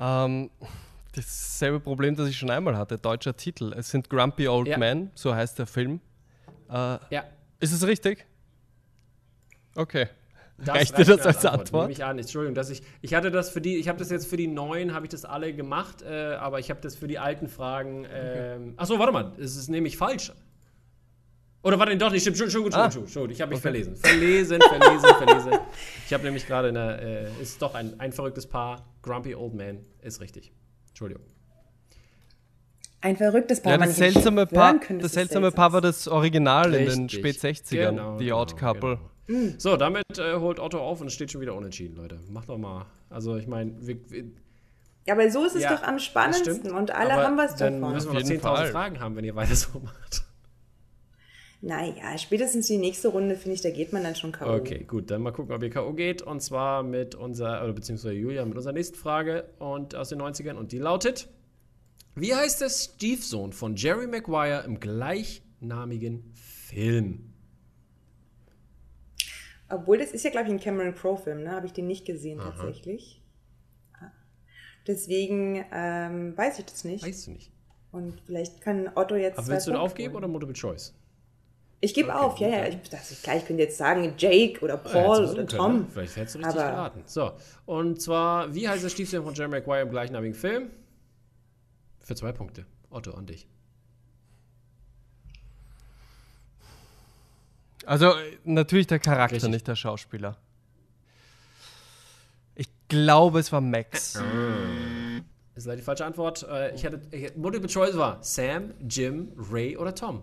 [0.00, 0.50] Ähm,
[1.18, 2.98] dasselbe Problem, das ich schon einmal hatte.
[2.98, 3.72] Deutscher Titel.
[3.76, 4.78] Es sind Grumpy Old ja.
[4.78, 6.00] Men, so heißt der Film.
[6.68, 7.24] Äh, ja.
[7.60, 8.26] Ist es richtig?
[9.74, 10.08] Okay.
[10.58, 11.60] Das Reicht dir das als Antwort?
[11.60, 11.82] Antwort?
[11.84, 12.18] Nehme ich an.
[12.18, 14.92] Entschuldigung, dass ich, ich hatte das für die, ich habe das jetzt für die neuen,
[14.92, 18.04] habe ich das alle gemacht, äh, aber ich habe das für die alten Fragen.
[18.04, 18.72] Äh, okay.
[18.76, 20.32] Achso, warte mal, es ist nämlich falsch.
[21.62, 22.90] Oder warte, doch, nicht, stimmt, schon, schon gut, schon, ah.
[22.90, 23.62] schon, schon, ich habe mich okay.
[23.62, 23.96] verlesen.
[23.96, 25.52] Verlesen, verlesen, verlesen.
[26.06, 29.84] Ich habe nämlich gerade eine, äh, ist doch ein, ein verrücktes Paar, Grumpy Old Man,
[30.02, 30.52] ist richtig.
[30.88, 31.24] Entschuldigung.
[33.00, 33.72] Ein verrücktes Paar.
[33.72, 36.94] Ja, das seltsame Paar, das seltsame Paar war das Original Richtig.
[36.94, 38.98] in den Spät 60ern, genau, The Odd genau, Couple.
[39.26, 39.38] Genau.
[39.40, 39.54] Mhm.
[39.58, 42.18] So, damit äh, holt Otto auf und es steht schon wieder unentschieden, Leute.
[42.28, 42.86] Macht doch mal.
[43.10, 43.72] Also, ich meine,
[45.06, 47.80] ja, aber so ist es ja, doch am spannendsten und alle haben was davon.
[47.80, 50.24] Dann müssen wir noch 10.000 Fragen haben, wenn ihr weiter so macht.
[51.60, 54.54] Naja, spätestens die nächste Runde, finde ich, da geht man dann schon K.O.
[54.58, 55.92] Okay, gut, dann mal gucken, ob ihr K.O.
[55.92, 56.22] geht.
[56.22, 60.54] Und zwar mit unserer, oder beziehungsweise Julia, mit unserer nächsten Frage und aus den 90ern.
[60.54, 61.28] Und die lautet:
[62.14, 67.32] Wie heißt der Stiefsohn von Jerry Maguire im gleichnamigen Film?
[69.68, 71.50] Obwohl, das ist ja, glaube ich, ein Cameron Crowe-Film, ne?
[71.50, 72.50] Habe ich den nicht gesehen Aha.
[72.50, 73.20] tatsächlich.
[74.00, 74.12] Ah.
[74.86, 77.04] Deswegen ähm, weiß ich das nicht.
[77.04, 77.52] Weißt du nicht.
[77.90, 79.38] Und vielleicht kann Otto jetzt.
[79.38, 80.24] Aber willst du da aufgeben holen.
[80.24, 80.94] oder Multiple Choice?
[81.80, 82.66] Ich gebe okay, auf, ja, ja.
[82.66, 85.72] Ich, das, klar, ich könnte jetzt sagen Jake oder Paul ja, oder Tom.
[85.72, 87.02] Können, Vielleicht hättest du richtig aber geraten.
[87.06, 87.32] So,
[87.66, 90.70] und zwar, wie heißt der Stiefsohn von Jerry Maguire im gleichnamigen Film?
[92.00, 92.66] Für zwei Punkte.
[92.90, 93.46] Otto, an dich.
[97.86, 98.12] Also
[98.44, 99.50] natürlich der Charakter, Richtig.
[99.50, 100.36] nicht der Schauspieler.
[102.54, 104.14] Ich glaube, es war Max.
[104.14, 104.22] Das
[105.64, 106.42] ist leider die falsche Antwort.
[106.42, 110.22] Äh, ich hatte, ich, Multiple Choice war Sam, Jim, Ray oder Tom.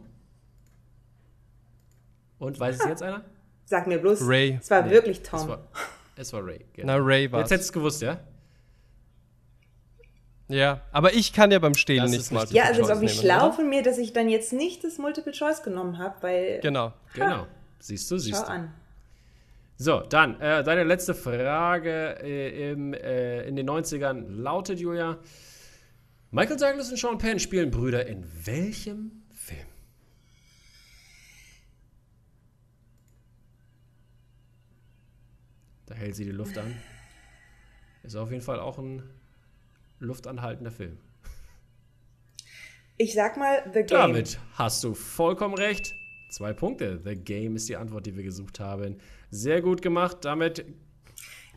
[2.40, 3.24] Und weiß es jetzt einer?
[3.66, 4.20] Sag mir bloß.
[4.28, 4.60] Ray.
[4.62, 5.40] Es war nee, wirklich Tom.
[5.40, 5.68] Es war,
[6.16, 6.66] es war Ray.
[6.74, 6.98] Genau.
[6.98, 8.20] Na, Ray war Jetzt hättest du es gewusst, ja?
[10.48, 12.46] Ja, aber ich kann ja beim Stehlen nicht mal.
[12.52, 15.64] Ja, also glaube ich schlau von mir, dass ich dann jetzt nicht das Multiple Choice
[15.64, 16.60] genommen habe, weil.
[16.62, 16.88] Genau.
[16.88, 17.48] Ha, genau.
[17.80, 18.52] Siehst du, siehst Schau du.
[18.52, 18.74] an.
[19.78, 25.18] So, dann äh, deine letzte Frage äh, im, äh, in den 90ern lautet, Julia.
[26.32, 29.68] Michael Douglas und Sean Penn spielen Brüder in welchem Film?
[35.86, 36.76] Da hält sie die Luft an.
[38.04, 39.04] Ist auf jeden Fall auch ein
[40.00, 40.98] luftanhaltender Film.
[42.98, 43.88] Ich sag mal The Game.
[43.88, 45.94] Damit hast du vollkommen recht.
[46.30, 47.00] Zwei Punkte.
[47.04, 48.98] The Game ist die Antwort, die wir gesucht haben.
[49.32, 50.18] Sehr gut gemacht.
[50.22, 50.66] Damit.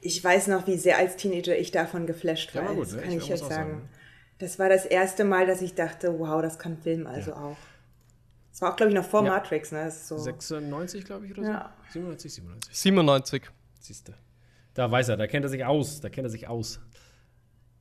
[0.00, 2.64] Ich weiß noch, wie sehr als Teenager ich davon geflasht war.
[2.64, 3.02] Ja, gut, das ne?
[3.02, 3.50] kann ich, ich jetzt sagen.
[3.50, 3.88] sagen.
[4.38, 7.36] Das war das erste Mal, dass ich dachte, wow, das kann Film also ja.
[7.36, 7.56] auch.
[8.50, 9.32] Das war auch, glaube ich, noch vor ja.
[9.32, 9.90] Matrix, ne?
[9.90, 11.50] So 96, glaube ich, oder so?
[11.50, 11.74] Ja.
[11.90, 12.76] 97, 97.
[12.76, 13.50] 97.
[13.78, 14.12] Siehst du.
[14.74, 16.00] Da weiß er, da kennt er sich aus.
[16.00, 16.80] Da kennt er sich aus.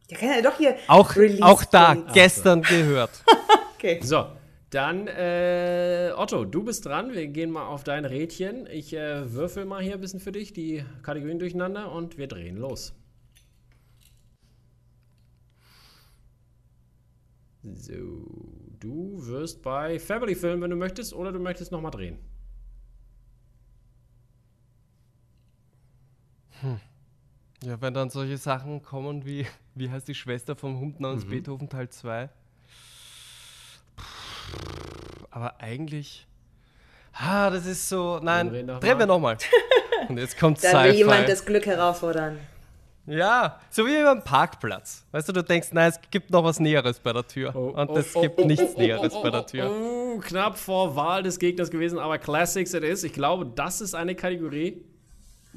[0.09, 0.75] Der kann ja doch hier.
[0.87, 2.69] Auch, auch da, gestern so.
[2.69, 3.11] gehört.
[3.75, 3.99] okay.
[4.01, 4.25] So,
[4.69, 7.13] dann äh, Otto, du bist dran.
[7.13, 8.67] Wir gehen mal auf dein Rädchen.
[8.67, 12.57] Ich äh, würfel mal hier ein bisschen für dich die Kategorien durcheinander und wir drehen
[12.57, 12.93] los.
[17.63, 18.25] So,
[18.79, 22.17] du wirst bei Family Film, wenn du möchtest, oder du möchtest nochmal drehen.
[26.61, 26.79] Hm.
[27.63, 31.29] Ja, wenn dann solche Sachen kommen wie, wie heißt die Schwester vom Hund namens mhm.
[31.29, 32.29] Beethoven Teil 2?
[35.31, 36.27] Aber eigentlich.
[37.13, 38.19] Ah, das ist so.
[38.21, 39.37] Nein, drehen wir nochmal.
[40.09, 42.39] Und jetzt kommt Da will jemand das Glück herausfordern.
[43.07, 45.05] Ja, so wie beim Parkplatz.
[45.11, 47.55] Weißt du, du denkst, nein, es gibt noch was Näheres bei der Tür.
[47.55, 49.71] Oh, und es oh, gibt oh, nichts oh, Näheres bei der Tür.
[49.71, 53.05] Oh, knapp vor Wahl des Gegners gewesen, aber Classics it is.
[53.05, 54.83] Ich glaube, das ist eine Kategorie,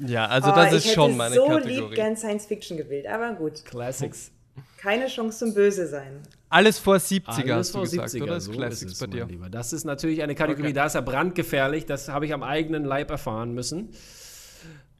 [0.05, 1.63] ja, also das oh, ist schon meine so Kategorie.
[1.63, 3.65] Ich hätte so lieb gern Science Fiction gewählt, aber gut.
[3.65, 4.31] Classics.
[4.77, 6.21] Keine Chance zum Böse sein.
[6.49, 8.41] Alles vor 70er Alles hast vor du gesagt, 70er, oder?
[8.41, 9.25] So Classics bei dir.
[9.25, 9.49] Lieber.
[9.49, 10.73] Das ist natürlich eine Kategorie, okay.
[10.73, 11.85] da ist er brandgefährlich.
[11.85, 13.89] Das habe ich am eigenen Leib erfahren müssen.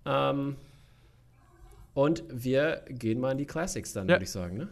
[0.05, 0.55] Ähm,
[1.93, 4.15] und wir gehen mal in die Classics dann, ja.
[4.15, 4.57] würde ich sagen.
[4.57, 4.69] Ne?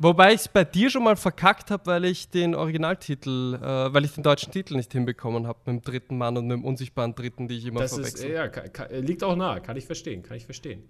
[0.00, 4.04] Wobei ich es bei dir schon mal verkackt habe, weil ich den Originaltitel, äh, weil
[4.04, 7.16] ich den deutschen Titel nicht hinbekommen habe mit dem dritten Mann und mit dem unsichtbaren
[7.16, 8.30] dritten, die ich immer das verwechsel.
[8.30, 10.84] Ist, ja, kann, kann, liegt auch nah, kann ich verstehen, kann ich verstehen.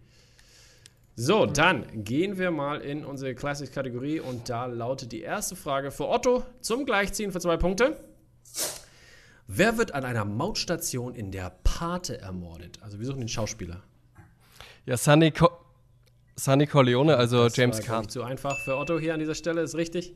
[1.17, 6.07] So, dann gehen wir mal in unsere Classics-Kategorie und da lautet die erste Frage für
[6.07, 7.99] Otto zum Gleichziehen für zwei Punkte.
[9.47, 12.79] Wer wird an einer Mautstation in der Pate ermordet?
[12.83, 13.83] Also wir suchen den Schauspieler.
[14.85, 15.49] Ja, Sunny, Co
[16.39, 18.01] Sunny Corleone, also das James Caan.
[18.03, 20.15] Nicht zu einfach für Otto hier an dieser Stelle, ist richtig.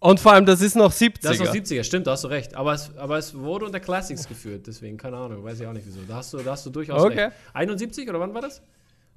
[0.00, 1.20] Und vor allem, das ist noch 70er.
[1.22, 2.54] Das ist noch 70er, stimmt, da hast du recht.
[2.54, 5.86] Aber es, aber es wurde unter Classics geführt, deswegen, keine Ahnung, weiß ich auch nicht
[5.86, 6.00] wieso.
[6.08, 7.24] Da hast du, da hast du durchaus Okay.
[7.24, 7.36] recht.
[7.52, 8.62] 71 oder wann war das?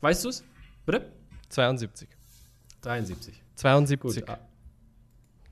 [0.02, 0.44] Weißt du es?
[0.86, 1.06] Bitte?
[1.50, 2.10] 72.
[2.82, 3.42] 73.
[3.56, 4.26] 72.
[4.26, 4.40] Gut, ah,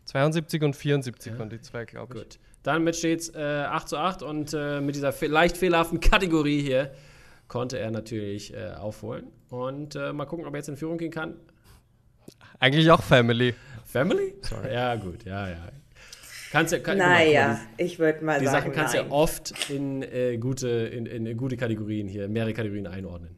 [0.06, 1.40] 72 und 74 Ja.
[1.40, 2.22] waren die zwei, glaube ich.
[2.24, 2.40] gut.
[2.64, 6.62] Damit steht es äh, 8 zu 8 und äh, mit dieser fe leicht fehlerhaften Kategorie
[6.62, 6.92] hier
[7.52, 9.28] konnte er natürlich äh, aufholen.
[9.50, 11.36] Und äh, mal gucken, ob er jetzt in Führung gehen kann.
[12.60, 13.54] Eigentlich auch Family.
[13.84, 14.36] Family?
[14.42, 14.74] Sorry.
[14.74, 15.58] Ja, gut, ja, ja.
[16.54, 19.08] Kannst ja, kann, Naja, ich würde mal Die sagen, Sachen kannst du nein.
[19.10, 23.36] ja oft in, äh, gute, in, in gute Kategorien hier, mehrere Kategorien einordnen.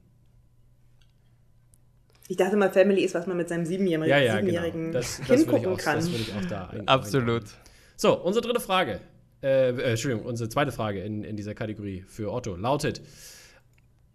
[2.27, 4.93] Ich dachte mal, Family ist, was man mit seinem siebenjährigen, Ja, ja, siebenjährigen genau.
[4.93, 5.95] Das, das Kind würde ich, gucken auch- kann.
[5.95, 7.27] das würde ich auch da ein, Absolut.
[7.29, 7.51] einordnen.
[7.95, 8.99] So, unsere dritte Frage,
[9.41, 13.01] äh, äh, Entschuldigung, unsere zweite Frage in, in dieser Kategorie für Otto lautet: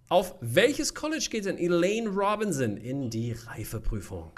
[0.08, 4.32] Auf welches College geht denn Elaine Robinson in die Reifeprüfung?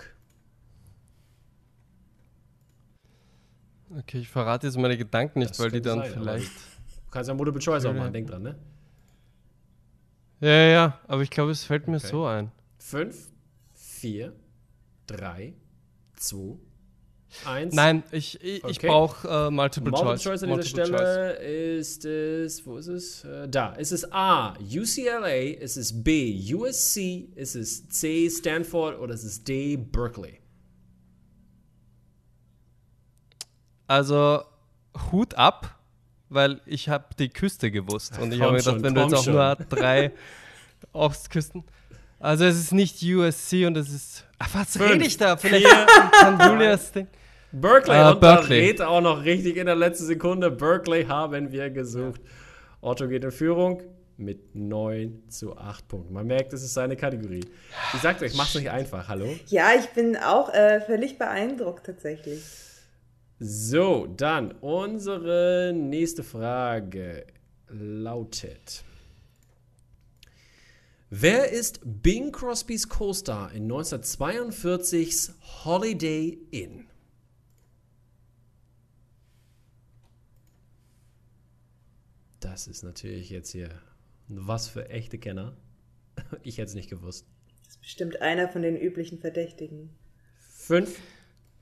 [3.97, 6.51] Okay, ich verrate jetzt meine Gedanken nicht, Das weil die dann sein, vielleicht.
[6.51, 8.57] Du kannst ja Multiple Choice auch machen, denk dran, ne?
[10.41, 12.07] Ja, ja, ja, aber ich glaube, es fällt mir Okay.
[12.09, 12.51] so ein.
[12.79, 13.29] 5,
[13.75, 14.33] 4,
[15.07, 15.55] 3,
[16.17, 16.57] 2,
[17.45, 17.75] 1.
[17.75, 18.87] Nein, ich, ich, ich Okay.
[18.89, 20.23] brauche äh, Multiple, Multiple Choice.
[20.23, 21.33] Choice an dieser Stelle
[21.79, 23.25] ist es, wo ist es?
[23.25, 23.73] Äh, da.
[23.75, 25.29] Ist es A, UCLA,
[25.61, 30.41] ist es B, USC, ist es C, Stanford oder ist es D, Berkeley?
[33.87, 34.43] Also
[35.11, 35.79] Hut ab,
[36.29, 38.19] weil ich habe die Küste gewusst.
[38.19, 40.13] Und ich habe mir gedacht, schon, wenn du jetzt auch nur drei
[40.93, 41.65] Ostküsten.
[42.21, 44.27] Also es ist nicht USC und es ist.
[44.39, 45.37] Ach, was Fünf, rede ich da?
[45.37, 45.87] Vielleicht vier,
[46.21, 47.07] kann Julias Ding.
[47.51, 48.61] Berkeley Ah, und Berkeley.
[48.61, 50.51] rät auch noch richtig in der letzten Sekunde.
[50.51, 52.21] Berkeley haben wir gesucht.
[52.83, 53.83] Otto geht in Führung
[54.19, 56.13] mit 9 zu 8 Punkten.
[56.13, 57.45] Man merkt, es ist seine Kategorie.
[57.95, 59.09] Ich sagte euch, macht's nicht einfach.
[59.09, 59.35] Hallo?
[59.47, 62.43] Ja, ich bin auch äh, völlig beeindruckt tatsächlich.
[63.39, 67.25] So, dann unsere nächste Frage
[67.69, 68.85] lautet:
[71.13, 76.87] Wer ist Bing Crosbys Co-Star in 1942's Holiday Inn?
[82.39, 83.71] Das ist natürlich jetzt hier
[84.29, 85.57] was für echte Kenner.
[86.45, 87.27] Ich hätte es nicht gewusst.
[87.65, 89.91] Das ist bestimmt einer von den üblichen Verdächtigen.
[90.39, 91.01] Fünf,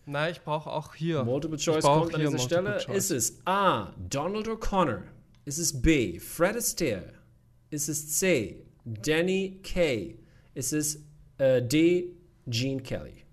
[0.04, 1.24] Nein, ich brauche auch hier.
[1.24, 2.78] Multiple Ich Choice brauch kommt an dieser Stelle.
[2.78, 2.96] Choice.
[2.96, 3.94] Ist es A.
[4.10, 5.02] Donald O'Connor?
[5.46, 6.18] Ist es B.
[6.18, 7.14] Fred Astaire?
[7.70, 8.67] Ist es C.
[9.02, 9.60] Danny?
[10.54, 11.04] Ist es
[11.38, 12.12] äh, D.
[12.46, 13.24] Gene Kelly?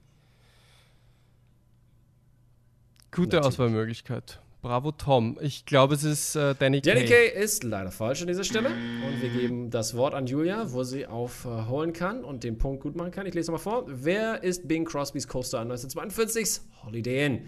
[3.12, 3.46] Gute Natürlich.
[3.48, 4.42] Auswahlmöglichkeit.
[4.62, 5.38] Bravo, Tom.
[5.42, 7.30] Ich glaube, es ist äh, Danny, Danny Kaye.
[7.30, 8.70] Kaye ist leider falsch an dieser Stelle.
[8.70, 12.96] Und wir geben das Wort an Julia, wo sie aufholen kann und den Punkt gut
[12.96, 13.28] machen kann.
[13.28, 13.86] Ich lese nochmal vor.
[13.88, 16.62] Wer ist Bing Crosbys Co-Star in 1942?
[16.84, 17.42] Holiday Inn.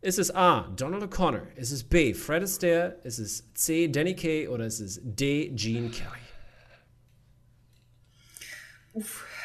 [0.00, 0.72] Ist es A.
[0.76, 1.42] Donald O'Connor?
[1.56, 2.14] Ist es B.
[2.14, 2.96] Fred Astaire?
[3.04, 3.88] Ist es C.
[3.88, 4.48] Danny Kaye?
[4.48, 5.50] Oder ist es D.
[5.54, 6.29] Gene Kelly?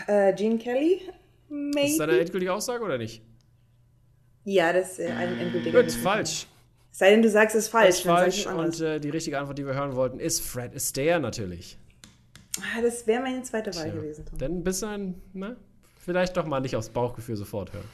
[0.08, 0.93] Äh, Gene Kelly?
[0.95, 1.10] Ist
[1.49, 2.19] das Maybe?
[2.19, 3.21] endgültige Aussage oder nicht?
[4.43, 5.81] Ja, das ist äh, ein endgültiger.
[5.84, 6.47] Gut, falsch.
[6.91, 7.97] Sei denn, du sagst es Das falsch.
[7.97, 8.79] ist dann sag falsch.
[8.79, 11.77] Und äh, die richtige Antwort, die wir hören wollten, ist Fred Astaire natürlich.
[12.60, 14.38] ah, das wäre meine zweite Wahl Tja, gewesen, Tom.
[14.39, 15.58] Dann bist du ein, ne?
[15.99, 17.86] Vielleicht doch mal nicht aufs Bauchgefühl sofort hören.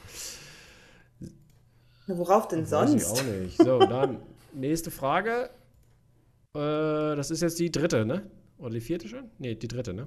[2.06, 3.20] Na, Worauf denn Weiß ich sonst?
[3.20, 3.56] auch nicht.
[3.56, 4.18] So, dann
[4.52, 5.50] nächste Frage.
[6.54, 6.58] Äh,
[7.16, 8.30] das ist jetzt die dritte, ne?
[8.58, 9.30] Oder die vierte schon?
[9.38, 10.06] Ne, die dritte, ne?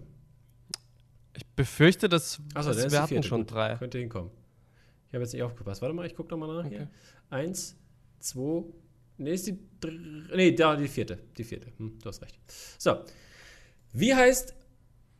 [1.35, 3.75] Ich befürchte, dass dann ist wir hatten schon drei.
[3.75, 4.31] Könnte hinkommen.
[5.09, 5.81] Ich habe jetzt nicht aufgepasst.
[5.81, 6.89] Warte mal, ich gucke nochmal nach hier.
[7.29, 7.75] Eins,
[8.19, 8.63] zwei,
[9.17, 9.59] ne, ist die
[10.35, 11.19] Nee, da, die vierte.
[11.37, 11.71] Die vierte.
[11.77, 12.37] Hm, du hast recht.
[12.77, 13.03] So.
[13.93, 14.55] Wie heißt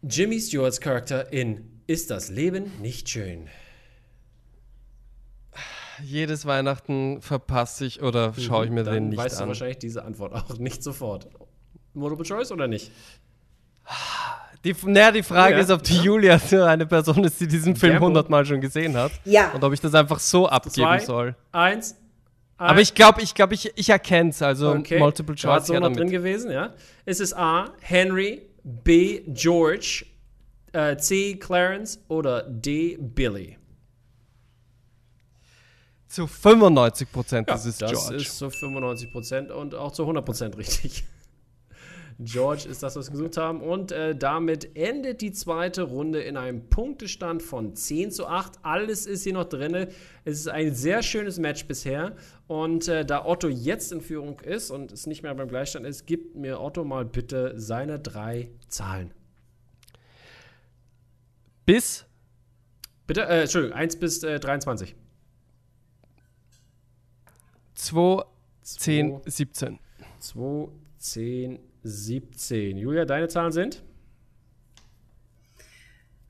[0.04, 3.48] Jimmy Stewarts Charakter in Ist das Leben nicht schön?
[6.04, 9.48] Jedes Weihnachten verpasse ich oder schaue ich mir Dann den nicht weißt du an.
[9.50, 11.30] wahrscheinlich diese Antwort auch nicht sofort.
[11.94, 12.92] Multiple Choice oder nicht?
[14.66, 17.76] Die, naja, die Frage Ja, ist, ob die Julia so eine Person ist, die diesen
[17.76, 19.12] Film hundertmal schon gesehen hat.
[19.24, 19.52] Ja.
[19.52, 21.00] Und ob ich das einfach so abgeben Zwei.
[21.00, 21.36] soll.
[21.52, 21.96] Eins.
[22.58, 24.42] Aber ich glaube, ich, glaub, ich, ich erkenne es.
[24.42, 24.98] Also Okay.
[24.98, 26.00] Multiple Choice so ja noch damit.
[26.00, 26.74] drin gewesen, ja?
[27.06, 27.70] Ist es A.
[27.80, 29.22] Henry, B.
[29.28, 30.06] George,
[30.72, 31.36] äh, C.
[31.36, 32.98] Clarence oder D.
[33.00, 33.58] Billy?
[36.08, 38.16] Zu 95 Prozent Ja, ist es das George.
[38.16, 41.04] ist zu 95 Prozent und auch zu 100 Prozent richtig.
[42.20, 43.62] George ist das, was wir gesucht haben.
[43.62, 48.60] Und äh, damit endet die zweite Runde in einem Punktestand von 10 zu 8.
[48.62, 49.88] Alles ist hier noch drin.
[50.24, 52.16] Es ist ein sehr schönes Match bisher.
[52.48, 56.06] Und äh, da Otto jetzt in Führung ist und es nicht mehr beim Gleichstand ist,
[56.06, 59.12] gibt mir Otto mal bitte seine drei Zahlen.
[61.66, 62.06] Bis
[63.08, 64.96] Bitte, äh, Entschuldigung, 1 bis äh, 23.
[67.76, 68.24] 2,
[68.64, 69.80] 10, 17.
[70.20, 70.70] 2,
[71.06, 72.78] 10, 17.
[72.78, 73.84] Julia, deine Zahlen sind?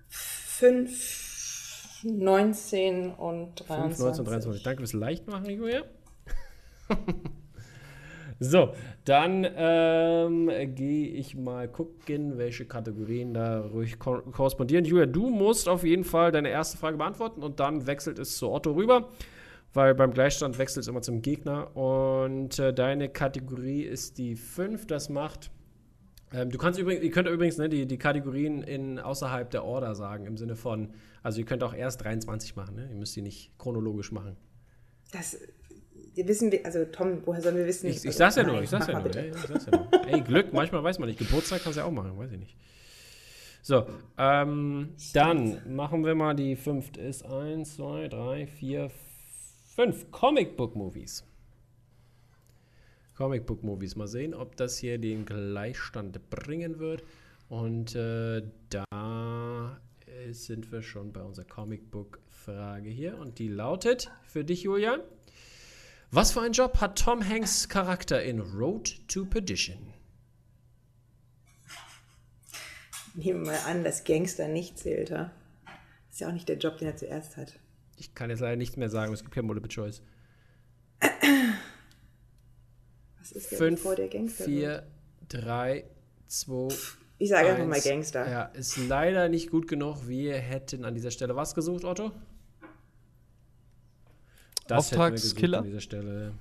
[0.10, 3.98] 5, 19 und 23.
[3.98, 4.64] 5, 19, 23.
[4.64, 5.84] Danke fürs Leichtmachen, Julia.
[8.40, 8.74] so,
[9.06, 14.84] dann ähm, gehe ich mal gucken, welche Kategorien da ruhig ko korrespondieren.
[14.84, 18.52] Julia, du musst auf jeden Fall deine erste Frage beantworten und dann wechselt es zu
[18.52, 19.10] Otto rüber,
[19.76, 21.76] weil beim Gleichstand wechselt es immer zum Gegner.
[21.76, 24.88] Und äh, deine Kategorie ist die 5.
[24.88, 25.52] Das macht.
[26.34, 29.96] Ähm, du kannst übrigens, ihr könnt übrigens ne, die, die Kategorien in, außerhalb der Order
[29.96, 32.90] sagen, im Sinne von, also ihr könnt auch erst 23 machen, ne?
[32.90, 34.36] ihr müsst die nicht chronologisch machen.
[35.12, 35.38] Das
[36.14, 37.88] wir wissen, wir, also Tom, woher sollen wir wissen?
[37.88, 39.16] Ich, ich also, sag's ja nur, ich sag's ja nur.
[39.16, 40.08] Ey, ich sag's ja nur.
[40.08, 41.20] Ey, Glück, manchmal weiß man nicht.
[41.20, 42.58] Geburtstag kannst du ja auch machen, weiß ich nicht.
[43.62, 43.86] So,
[44.18, 47.02] ähm, dann machen wir mal die fünfte.
[47.02, 48.90] Ist 1, 2, 3, 4,
[49.76, 51.26] 5 Comic Book Movies.
[53.14, 53.98] Comic Book Movies.
[53.98, 57.04] Mal sehen, ob das hier den Gleichstand bringen wird.
[57.50, 63.18] Und äh, da äh, sind wir schon bei unserer Comic Book Frage hier.
[63.18, 65.02] Und die lautet für dich, Julian.
[66.10, 69.94] Was für einen Job hat Tom Hanks Charakter in Road to Perdition?
[73.14, 75.32] Nehmen wir mal an, dass Gangster nicht zählt, ha?
[76.10, 77.60] Ist ja auch nicht der Job, den er zuerst hat.
[77.98, 80.02] Ich kann jetzt leider nichts mehr sagen, es gibt kein Multiple Choice.
[83.20, 84.84] Was ist der, 5, bevor der Gangster 4,
[85.30, 85.86] 3,
[86.28, 86.68] 2,
[87.18, 88.30] Ich sage einfach mal Gangster.
[88.30, 90.08] Ja, ist leider nicht gut genug.
[90.08, 92.12] Wir hätten an dieser Stelle was gesucht, Otto?
[94.68, 95.60] Das Auftragskiller?
[95.60, 96.34] An dieser Stelle.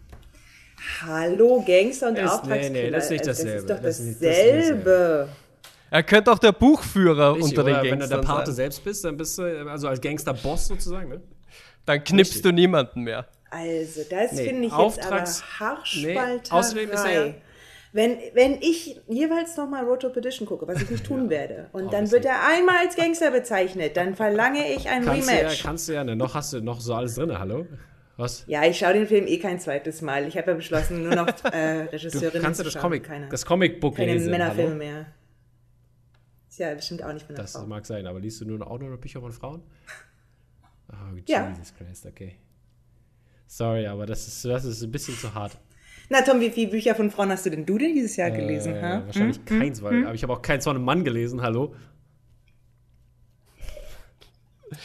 [1.03, 2.71] Hallo, Gangster und Ist- nee, Auftragskiller.
[2.71, 3.67] nee, das ist nicht Also, dasselbe.
[3.83, 5.29] Das ist doch Das dasselbe.
[5.91, 8.55] Er könnte auch der Buchführer Richtig, unter den oder wenn du der Gangstern Pate sein.
[8.57, 11.23] selbst bist, dann bist du, also als Gangster-Boss sozusagen, ne?
[11.87, 12.43] Dann knippst Richtig.
[12.51, 13.27] du niemanden mehr.
[13.51, 16.59] Also, das Nee, finde ich Auftrags- jetzt aber Nee, Haarspalterei.
[16.59, 17.35] außerdem ist er ja-
[17.93, 21.93] wenn, wenn ich jeweils nochmal Road to Perdition gucke, was ich nicht tun werde, und
[21.93, 22.13] dann Obviously.
[22.13, 25.63] wird er einmal als Gangster bezeichnet, dann verlange ich ein Kannst du ja, Rematch.
[25.63, 26.17] kannst du ja, ne?
[26.17, 27.67] Noch hast du noch so alles drin, hallo?
[28.17, 28.45] Was?
[28.49, 30.27] Ja, ich schaue den Film eh kein zweites Mal.
[30.27, 32.83] Ich habe ja beschlossen, nur noch äh, Du Regisseurinnen kannst ja zu das schauen.
[32.83, 34.77] Comic, keine, das Comicbook keine lesen, Männerfilme hallo?
[34.79, 35.07] mehr.
[36.49, 37.67] Ist ja bestimmt auch nicht von der Das Frau.
[37.67, 39.63] mag sein, aber liest du nur noch auch nur noch Bücher von Frauen?
[40.95, 41.49] Oh, Ja.
[41.51, 42.37] Jesus Christ, okay.
[43.47, 45.59] Sorry, aber das ist, das ist ein bisschen zu hart.
[46.09, 48.75] Na Tom, wie viele Bücher von Frauen hast du denn du denn dieses Jahr gelesen?
[48.75, 49.03] Äh, ha?
[49.07, 51.75] wahrscheinlich keins, weil, aber ich habe auch keins von einem Mann gelesen, hallo?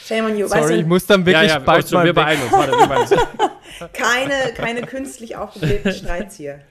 [0.06, 0.48] Shame on you.
[0.48, 2.72] Sorry, weißt ich du, muss dann wirklich ja, bald also, mal wir beeilen uns, warte,
[2.72, 3.94] wir beeilen uns.
[3.94, 6.62] keine, keine künstlich aufgeblähten Streits hier.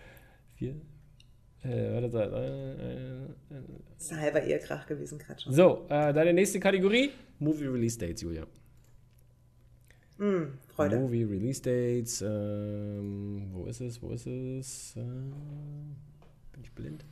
[0.55, 0.77] Vier.
[1.64, 3.62] Äh, warte, warte, äh, äh, äh.
[3.94, 5.53] Das ist ein halber Ehekrach gewesen gerade schon.
[5.53, 8.46] So, äh, deine nächste Kategorie: Movie Release Dates, Julia.
[10.18, 10.98] Freude.
[10.98, 12.22] Movie Release Dates.
[12.22, 14.02] Ähm, wo ist es?
[14.02, 14.96] Wo ist es?
[14.96, 17.04] Äh, bin ich blind?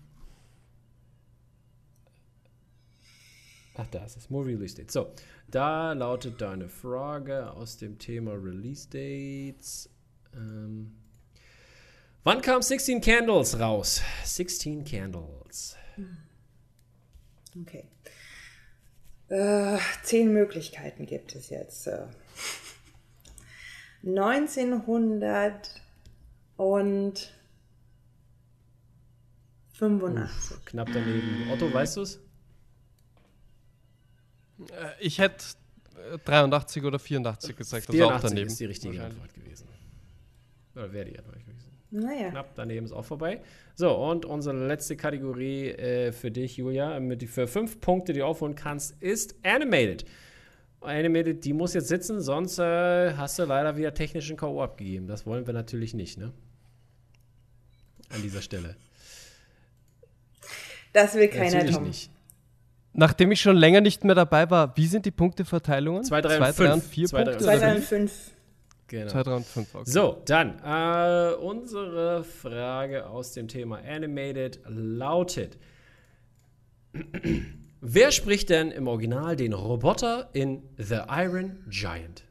[3.77, 4.29] Ach, da ist es.
[4.29, 4.93] Movie Release Dates.
[4.93, 5.13] So,
[5.49, 9.89] da lautet deine Frage aus dem Thema Release Dates.
[10.35, 10.97] Ähm,
[12.25, 14.03] wann kam 16 Candles raus?
[14.25, 15.77] 16 Candles.
[17.61, 17.85] Okay.
[19.29, 21.87] Äh, zehn Möglichkeiten gibt es jetzt.
[21.87, 22.07] Äh,
[24.07, 25.83] 1900
[26.57, 27.33] und
[29.73, 30.65] 85.
[30.65, 31.51] Knapp daneben.
[31.53, 32.21] Otto, weißt du es?
[35.01, 35.45] Ich hätte
[36.13, 38.47] äh, 83 oder 84 gesagt, also auch 84 daneben.
[38.49, 39.03] ist die richtige.
[39.03, 39.69] Antwort gewesen.
[40.75, 41.57] Oder wäre die Antwort gewesen.
[41.91, 42.31] Naja.
[42.31, 43.43] Knapp daneben ist auch vorbei.
[43.75, 48.27] So, und unsere letzte Kategorie äh, für dich, Julia, mit für fünf Punkte, die du
[48.27, 50.05] aufholen kannst, ist Animated.
[50.81, 54.63] Animated, die muss jetzt sitzen, sonst äh, hast du leider wieder technischen K.O.
[54.63, 55.07] abgegeben.
[55.07, 56.33] Das wollen wir natürlich nicht, ne?
[58.11, 58.77] An dieser Stelle.
[60.93, 61.85] Das will keiner, Natürlich Tom.
[61.85, 62.11] nicht.
[62.93, 66.05] Nachdem ich schon länger nicht mehr dabei war, wie sind die Punkteverteilungen?
[66.05, 66.75] Zwei, drei und Zwei, drei fünf.
[66.75, 67.45] und vier Zwei, drei und Punkte?
[67.45, 67.81] oder wie?
[67.83, 68.31] 2005.
[68.89, 69.11] Genau.
[69.11, 69.75] 2, 3 und 5.
[69.75, 69.91] Okay.
[69.91, 75.59] So, dann äh, unsere Frage aus dem Thema Animated lautet:
[77.81, 82.25] Wer spricht denn im Original den Roboter in The Iron Giant?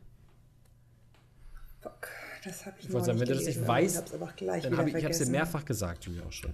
[1.82, 2.08] Fuck.
[2.44, 5.20] das habe ich, Ich wollte sagen, wenn du das nicht weißt, dann habe ich, es
[5.20, 6.54] dir mehrfach gesagt, Julia, auch schon.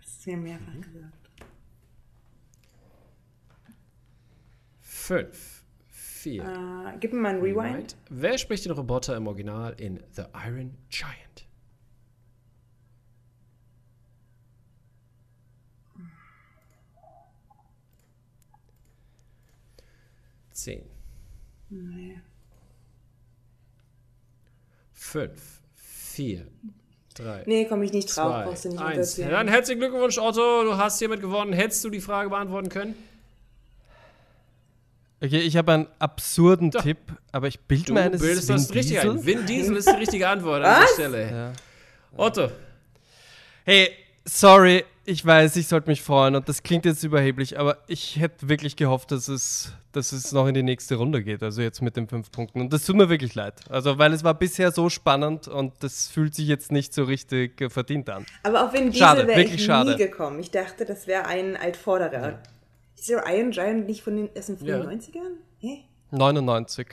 [0.00, 0.82] Das ist mir mehrfach Mhm.
[0.82, 1.12] gesagt.
[4.80, 7.74] Fünf, vier, Äh, gib mir mal einen Rewind.
[7.74, 7.96] Right.
[8.10, 11.46] Wer spricht den Roboter im Original in The Iron Giant?
[20.52, 20.82] Zehn,
[21.70, 22.20] Nee.
[24.92, 26.46] fünf, vier,
[27.14, 28.30] drei, Nee, komme ich nicht drauf.
[28.32, 28.98] zwei, Brauchst du nicht eins.
[28.98, 29.30] erzählen.
[29.30, 30.64] Dann herzlichen Glückwunsch, Otto.
[30.64, 31.52] Du hast hiermit gewonnen.
[31.52, 32.94] Hättest du die Frage beantworten können?
[35.22, 36.82] Okay, ich habe einen absurden Da.
[36.82, 36.98] Tipp,
[37.30, 39.10] aber ich bilde Du mir ein, es bildest das Vin richtig Diesel.
[39.12, 39.24] ein.
[39.24, 41.30] Vin Diesel ist die richtige Antwort an der Stelle.
[41.30, 41.52] Ja.
[42.16, 42.50] Otto,
[43.64, 43.90] Hey,
[44.24, 48.48] sorry, ich weiß, ich sollte mich freuen und das klingt jetzt überheblich, aber ich hätte
[48.48, 51.96] wirklich gehofft, dass es, dass es noch in die nächste Runde geht, also jetzt mit
[51.96, 52.60] den fünf Punkten.
[52.60, 53.54] Und das tut mir wirklich leid.
[53.68, 57.64] Also, weil es war bisher so spannend und das fühlt sich jetzt nicht so richtig
[57.70, 58.24] verdient an.
[58.44, 59.90] Aber auf Vin Schade, Diesel wäre wirklich ich schade.
[59.92, 60.38] nie gekommen.
[60.38, 62.38] Ich dachte, das wäre ein Altvorderer.
[62.96, 64.76] Ist der Iron Giant nicht von den, aus den Ja.
[64.76, 65.32] 95ern?
[65.58, 65.84] Hä?
[66.12, 66.86] 99.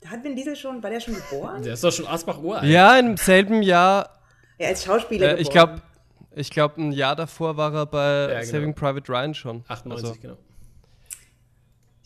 [0.00, 1.62] Da hat Vin Diesel schon, war der schon geboren?
[1.62, 2.70] der ist doch schon Asbach uralt.
[2.70, 4.20] Ja, im selben Jahr,
[4.58, 5.52] Ja, als Schauspieler äh, ich geboren.
[5.80, 5.82] glaube,
[6.36, 8.52] ich glaube, ein Jahr davor war er bei Ja, genau.
[8.52, 9.64] Saving Private Ryan schon.
[9.68, 10.36] 98, Also, genau.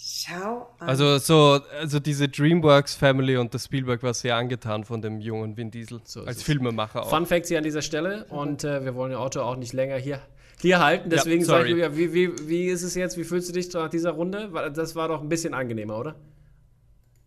[0.01, 0.89] Schau an.
[0.89, 5.57] also so, also diese DreamWorks Family und der Spielberg war sehr angetan von dem jungen
[5.57, 6.43] Vin Diesel So als es.
[6.45, 7.11] Filmemacher auch.
[7.11, 9.97] Fun Facts hier an dieser Stelle und äh, wir wollen den Otto auch nicht länger
[9.97, 10.21] hier,
[10.61, 11.11] hier halten.
[11.11, 11.71] Deswegen Ja, sag sorry.
[11.71, 13.17] Julia, wie, wie, wie ist es jetzt?
[13.19, 14.51] Wie fühlst du dich nach dieser Runde?
[14.73, 16.15] Das war doch ein bisschen angenehmer, oder?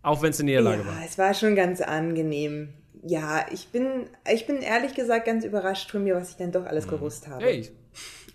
[0.01, 0.95] Auch wenn es eine Niederlage ja, war.
[1.05, 2.69] es war schon ganz angenehm.
[3.03, 6.65] Ja, ich bin, ich bin ehrlich gesagt ganz überrascht von mir, was ich dann doch
[6.65, 7.43] alles gewusst habe.
[7.43, 7.47] Mhm.
[7.47, 7.69] Hey,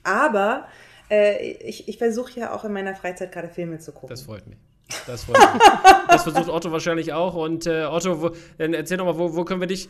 [0.02, 0.66] Aber
[1.08, 4.08] äh, ich, ich versuche ja auch in meiner Freizeit gerade Filme zu gucken.
[4.08, 4.58] das freut mich.
[5.06, 5.62] Das freut mich.
[6.08, 7.34] das versucht Otto wahrscheinlich auch.
[7.34, 9.88] Und äh, Otto, wo, dann erzähl doch mal, wo, wo können wir dich.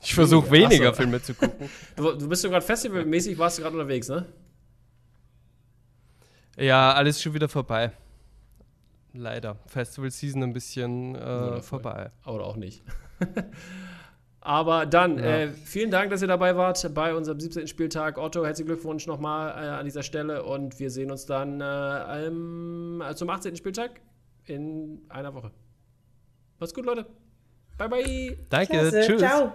[0.00, 0.94] Ich versuche weniger so.
[0.94, 1.68] Filme zu gucken.
[1.96, 4.26] Du, du bist ja gerade festivalmäßig, warst du gerade unterwegs, ne?
[6.56, 7.92] Ja, alles schon wieder vorbei.
[9.14, 9.56] Leider.
[9.66, 12.10] Festival Season ein bisschen äh, vorbei.
[12.26, 12.82] Oder auch nicht.
[14.44, 15.24] Aber dann, Ja.
[15.24, 17.68] äh, vielen Dank, dass ihr dabei wart bei unserem 17.
[17.68, 18.18] Spieltag.
[18.18, 23.00] Otto, herzlichen Glückwunsch nochmal äh, an dieser Stelle und wir sehen uns dann äh, im,
[23.08, 23.54] äh, zum 18.
[23.54, 24.00] Spieltag
[24.46, 25.52] in einer Woche.
[26.58, 27.06] Macht's gut, Leute.
[27.78, 28.38] Bye, bye.
[28.50, 29.20] Danke, Klasse, tschüss.
[29.20, 29.52] Ciao.